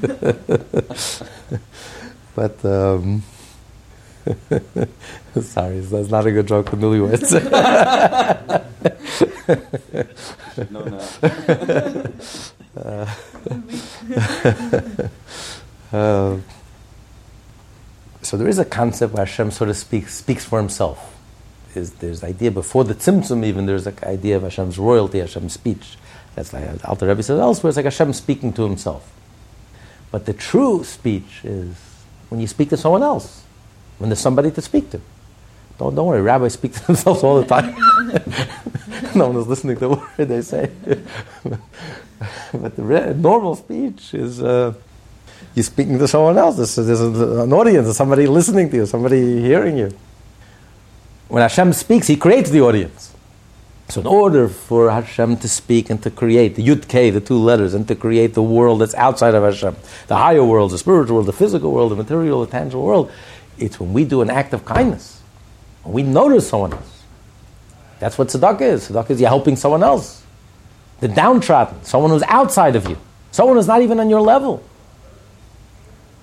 [2.34, 3.22] but um,
[5.40, 7.32] sorry, that's not a good joke for newlyweds.
[10.70, 10.98] no, no.
[12.76, 13.06] uh,
[15.96, 16.38] uh,
[18.22, 21.10] so there is a concept where Hashem sort of speaks speaks for himself.
[21.74, 25.54] Is there's the idea before the Tzimtzum even there's an idea of Hashem's royalty, Hashem's
[25.54, 25.96] speech.
[26.34, 27.68] That's like Alter Rebbe says elsewhere.
[27.70, 29.10] It's like Hashem speaking to himself.
[30.10, 31.76] But the true speech is
[32.28, 33.44] when you speak to someone else,
[33.98, 35.00] when there's somebody to speak to.
[35.78, 37.74] Don't, don't worry, rabbis speak to themselves all the time.
[39.14, 40.70] no one is listening to what they say.
[42.52, 44.74] but the re- normal speech is uh,
[45.54, 46.56] you're speaking to someone else.
[46.56, 49.96] There's, there's an audience, there's somebody listening to you, somebody hearing you.
[51.28, 53.13] When Hashem speaks, He creates the audience.
[53.88, 57.36] So, in order for Hashem to speak and to create the Yud K, the two
[57.36, 59.76] letters, and to create the world that's outside of Hashem,
[60.06, 63.12] the higher world, the spiritual world, the physical world, the material, the tangible world,
[63.58, 65.20] it's when we do an act of kindness,
[65.82, 67.02] when we notice someone else.
[68.00, 68.88] That's what tzedakah is.
[68.88, 70.24] Tzedakah is you're helping someone else.
[71.00, 72.96] The downtrodden, someone who's outside of you,
[73.30, 74.62] someone who's not even on your level.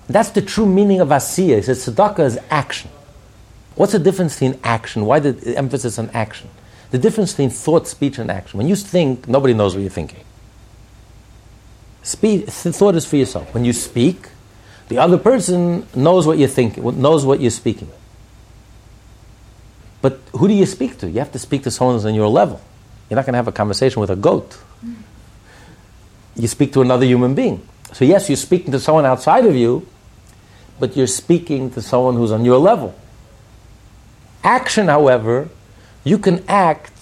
[0.08, 1.58] That's the true meaning of asiya.
[1.58, 2.90] It says tzedakah is action.
[3.76, 5.06] What's the difference between action?
[5.06, 6.50] Why the emphasis on action?
[6.92, 8.58] The difference between thought, speech, and action.
[8.58, 10.24] When you think, nobody knows what you're thinking.
[12.02, 13.52] Speech, thought is for yourself.
[13.54, 14.28] When you speak,
[14.88, 17.88] the other person knows what you're thinking, knows what you're speaking.
[20.02, 21.08] But who do you speak to?
[21.08, 22.60] You have to speak to someone who's on your level.
[23.08, 24.58] You're not going to have a conversation with a goat.
[26.36, 27.66] You speak to another human being.
[27.94, 29.86] So, yes, you're speaking to someone outside of you,
[30.78, 32.94] but you're speaking to someone who's on your level.
[34.44, 35.48] Action, however,
[36.04, 36.92] you can act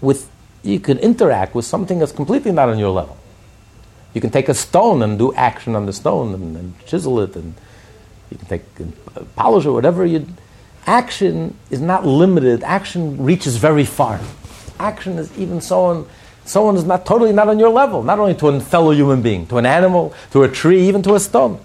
[0.00, 0.30] with,
[0.62, 3.16] you can interact with something that's completely not on your level.
[4.14, 7.34] You can take a stone and do action on the stone and, and chisel it,
[7.34, 7.54] and
[8.30, 10.26] you can take uh, polish or whatever you.
[10.86, 12.62] Action is not limited.
[12.62, 14.20] Action reaches very far.
[14.78, 16.06] Action is even so someone,
[16.44, 18.02] someone is not totally not on your level.
[18.02, 21.14] Not only to a fellow human being, to an animal, to a tree, even to
[21.14, 21.58] a stone.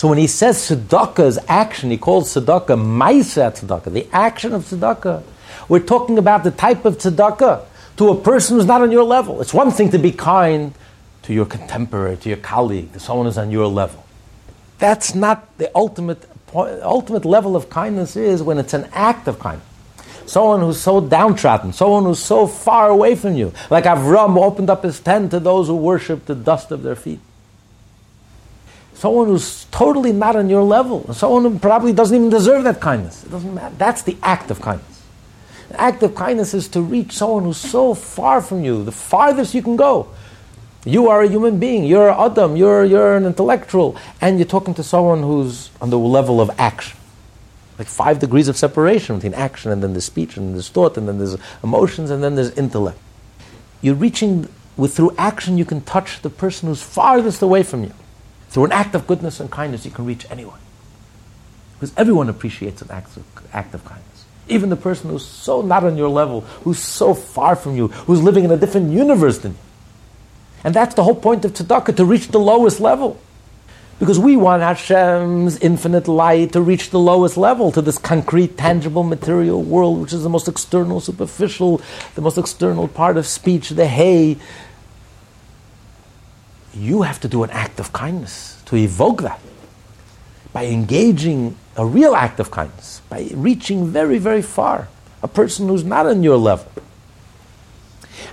[0.00, 4.64] So when he says tzedakah is action, he calls tzedakah maisa tzedakah, the action of
[4.64, 5.22] tzedakah.
[5.68, 7.66] We're talking about the type of tzedakah
[7.98, 9.42] to a person who's not on your level.
[9.42, 10.72] It's one thing to be kind
[11.24, 14.02] to your contemporary, to your colleague, to someone who's on your level.
[14.78, 16.24] That's not the ultimate
[16.54, 19.68] ultimate level of kindness is when it's an act of kindness.
[20.24, 24.82] Someone who's so downtrodden, someone who's so far away from you, like Avram opened up
[24.82, 27.20] his tent to those who worship the dust of their feet
[29.00, 33.24] someone who's totally not on your level, someone who probably doesn't even deserve that kindness.
[33.24, 33.74] It doesn't matter.
[33.78, 35.02] That's the act of kindness.
[35.70, 39.54] The act of kindness is to reach someone who's so far from you, the farthest
[39.54, 40.08] you can go.
[40.84, 44.82] You are a human being, you're Adam, you're, you're an intellectual, and you're talking to
[44.82, 46.98] someone who's on the level of action.
[47.78, 50.98] Like five degrees of separation between action and then there's speech and then there's thought
[50.98, 52.98] and then there's emotions and then there's intellect.
[53.80, 54.46] You're reaching,
[54.76, 57.94] with through action, you can touch the person who's farthest away from you.
[58.50, 60.58] Through an act of goodness and kindness, you can reach anyone.
[61.74, 64.24] Because everyone appreciates an act of, act of kindness.
[64.48, 68.20] Even the person who's so not on your level, who's so far from you, who's
[68.22, 69.58] living in a different universe than you.
[70.64, 73.20] And that's the whole point of tzedakah, to reach the lowest level.
[74.00, 79.04] Because we want Hashem's infinite light to reach the lowest level, to this concrete, tangible,
[79.04, 81.80] material world, which is the most external, superficial,
[82.14, 84.38] the most external part of speech, the hey,
[86.74, 89.40] you have to do an act of kindness to evoke that
[90.52, 94.88] by engaging a real act of kindness, by reaching very, very far,
[95.22, 96.70] a person who's not on your level.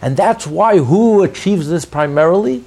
[0.02, 2.64] And that's why who achieves this primarily?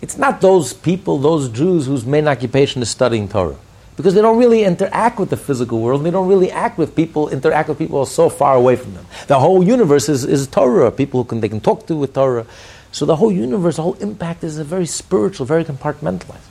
[0.00, 3.56] It's not those people, those Jews whose main occupation is studying Torah.
[3.96, 7.28] Because they don't really interact with the physical world, they don't really act with people,
[7.28, 9.04] interact with people so far away from them.
[9.26, 12.46] The whole universe is, is Torah, people who can, they can talk to with Torah.
[12.92, 16.46] So the whole universe, the whole impact is very spiritual, very compartmentalized.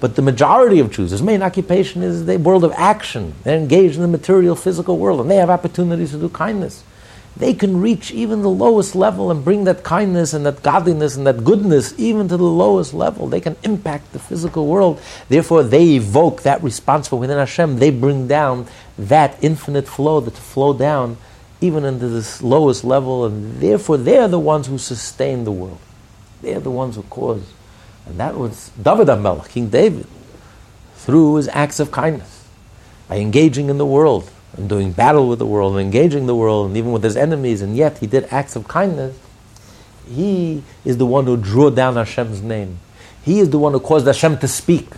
[0.00, 3.34] But the majority of Jews, their main occupation is the world of action.
[3.44, 6.84] They're engaged in the material, physical world, and they have opportunities to do kindness.
[7.36, 11.26] They can reach even the lowest level and bring that kindness and that godliness and
[11.26, 13.28] that goodness even to the lowest level.
[13.28, 15.00] They can impact the physical world.
[15.28, 17.78] Therefore, they evoke that response from within Hashem.
[17.78, 18.66] They bring down
[18.98, 21.16] that infinite flow that flow down
[21.60, 25.80] even into this lowest level, and therefore they're the ones who sustain the world.
[26.40, 27.42] They're the ones who cause.
[28.06, 30.06] And that was David HaMelech, King David,
[30.96, 32.46] through his acts of kindness,
[33.08, 36.68] by engaging in the world, and doing battle with the world, and engaging the world,
[36.68, 39.18] and even with his enemies, and yet he did acts of kindness.
[40.08, 42.78] He is the one who drew down Hashem's name.
[43.24, 44.88] He is the one who caused Hashem to speak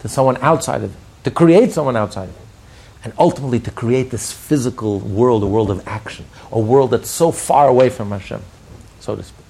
[0.00, 2.43] to someone outside of him, to create someone outside of him
[3.04, 7.30] and ultimately to create this physical world, a world of action, a world that's so
[7.30, 8.42] far away from Hashem,
[8.98, 9.44] so to speak.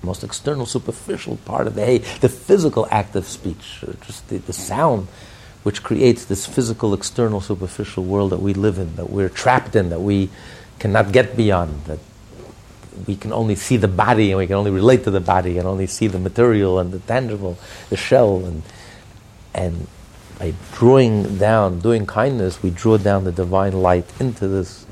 [0.00, 4.38] The most external, superficial part of the the physical act of speech, uh, just the,
[4.38, 5.06] the sound,
[5.62, 9.90] which creates this physical, external, superficial world that we live in, that we're trapped in,
[9.90, 10.30] that we
[10.78, 12.00] cannot get beyond, that
[13.06, 15.68] we can only see the body and we can only relate to the body and
[15.68, 17.58] only see the material and the tangible,
[17.90, 18.62] the shell and
[19.54, 19.86] and
[20.38, 24.86] by drawing down, doing kindness, we draw down the divine light into this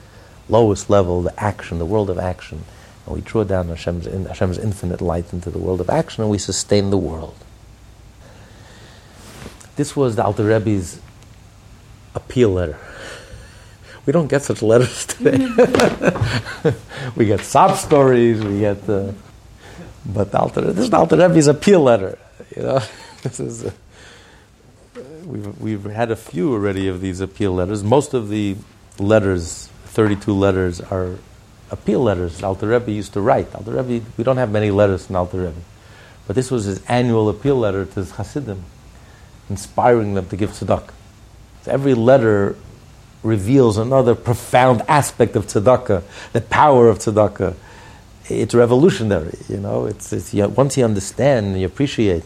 [0.48, 2.64] lowest level, the action, the world of action.
[3.06, 6.38] And we draw down Hashem's, Hashem's infinite light into the world of action and we
[6.38, 7.36] sustain the world.
[9.76, 11.00] This was the Alter Rebbe's
[12.14, 12.78] appeal letter.
[14.06, 15.36] We don't get such letters today.
[17.16, 19.14] we get sob stories, we get uh, the.
[20.06, 22.18] But Alter, this is Alter Rebbe's appeal letter.
[22.56, 22.82] You know,
[23.22, 23.66] this is.
[23.66, 23.74] A,
[25.30, 27.82] we've, we've had a few already of these appeal letters.
[27.82, 28.56] Most of the
[28.98, 31.16] letters, 32 letters, are
[31.70, 33.54] appeal letters Alter Rebbe used to write.
[33.54, 35.60] Alter Rebbe, we don't have many letters from Alter Rebbe.
[36.26, 38.64] But this was his annual appeal letter to his Hasidim,
[39.48, 40.92] inspiring them to give tzedakah.
[41.62, 42.56] So every letter
[43.22, 46.02] reveals another profound aspect of tzedakah,
[46.32, 47.54] the power of tzedakah.
[48.28, 49.86] It's revolutionary, you know.
[49.86, 52.22] It's, it's once you understand and you appreciate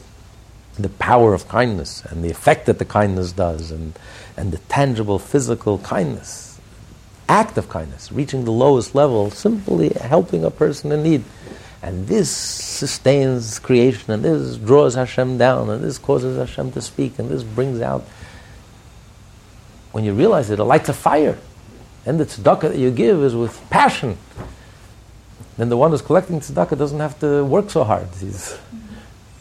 [0.78, 3.98] the power of kindness and the effect that the kindness does and,
[4.36, 6.60] and the tangible physical kindness,
[7.28, 11.24] act of kindness, reaching the lowest level, simply helping a person in need.
[11.82, 17.18] And this sustains creation, and this draws Hashem down, and this causes Hashem to speak,
[17.18, 18.02] and this brings out.
[19.92, 21.38] When you realize it, it lights a fire.
[22.06, 24.18] And the tzedakah that you give is with passion.
[25.56, 28.08] Then the one who's collecting tzedakah doesn't have to work so hard.
[28.18, 28.58] He's,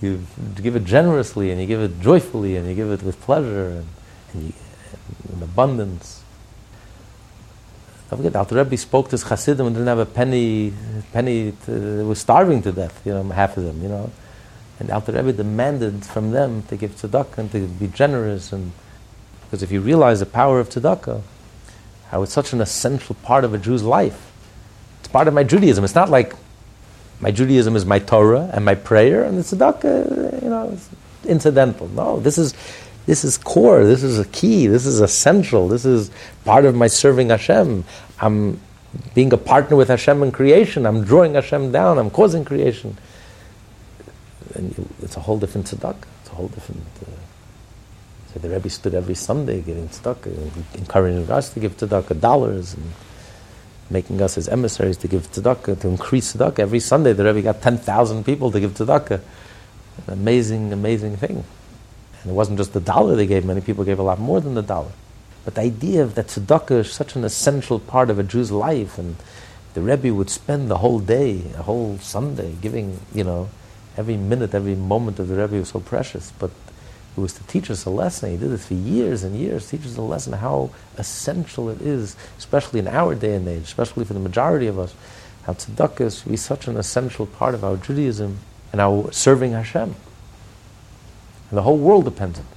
[0.03, 0.25] you
[0.55, 3.88] give it generously and you give it joyfully and you give it with pleasure and,
[4.34, 4.53] and, you,
[5.31, 6.23] and abundance.
[8.09, 10.73] Don't forget, Alter Rebbe spoke to his Hasidim and didn't have a penny,
[11.13, 14.11] penny to, starving to death, you know, half of them, you know.
[14.80, 18.51] And Alter Rebbe demanded from them to give tzedakah and to be generous.
[18.51, 18.73] and
[19.45, 21.21] Because if you realize the power of tzedakah,
[22.09, 24.31] how it's such an essential part of a Jew's life.
[24.99, 25.84] It's part of my Judaism.
[25.84, 26.35] It's not like
[27.23, 30.77] my Judaism is my Torah and my prayer, and the tzedakah, you know,
[31.23, 31.87] incidental.
[31.87, 32.53] No, this is
[33.05, 33.85] this is core.
[33.85, 34.67] This is a key.
[34.67, 35.69] This is essential.
[35.69, 36.11] This is
[36.43, 37.85] part of my serving Hashem.
[38.19, 38.59] I'm
[39.15, 40.85] being a partner with Hashem in creation.
[40.85, 41.97] I'm drawing Hashem down.
[41.97, 42.97] I'm causing creation.
[44.55, 46.03] And it's a whole different tzedakah.
[46.21, 46.83] It's a whole different.
[47.01, 47.11] Uh,
[48.33, 52.91] so the Rebbe stood every Sunday giving tzedakah, encouraging us to give tzedakah dollars and
[53.89, 56.60] making us his emissaries to give tzedakah, to increase tzedakah.
[56.60, 59.22] Every Sunday, the Rebbe got 10,000 people to give tzedakah.
[60.07, 61.43] An amazing, amazing thing.
[62.22, 64.53] And it wasn't just the dollar they gave, many people gave a lot more than
[64.53, 64.91] the dollar.
[65.45, 68.97] But the idea of that tzedakah is such an essential part of a Jew's life,
[68.97, 69.18] and
[69.73, 73.49] the Rebbe would spend the whole day, a whole Sunday, giving, you know,
[73.97, 76.31] every minute, every moment of the Rebbe was so precious.
[76.39, 76.51] But
[77.15, 78.31] it was to teach us a lesson.
[78.31, 82.15] He did this for years and years, teach us a lesson how essential it is,
[82.40, 84.95] especially in our day and age, especially for the majority of us,
[85.44, 88.40] how tzedakah is be such an essential part of our Judaism
[88.72, 89.95] and our serving Hashem.
[91.49, 92.52] And the whole world depends on it.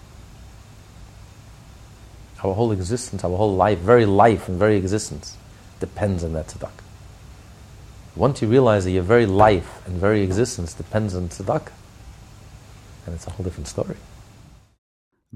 [2.43, 5.37] Our whole existence, our whole life, very life and very existence
[5.81, 6.71] depends on that tzedakah.
[8.15, 11.73] Once you realize that your very life and very existence depends on tzedakah,
[13.05, 13.97] and it's a whole different story.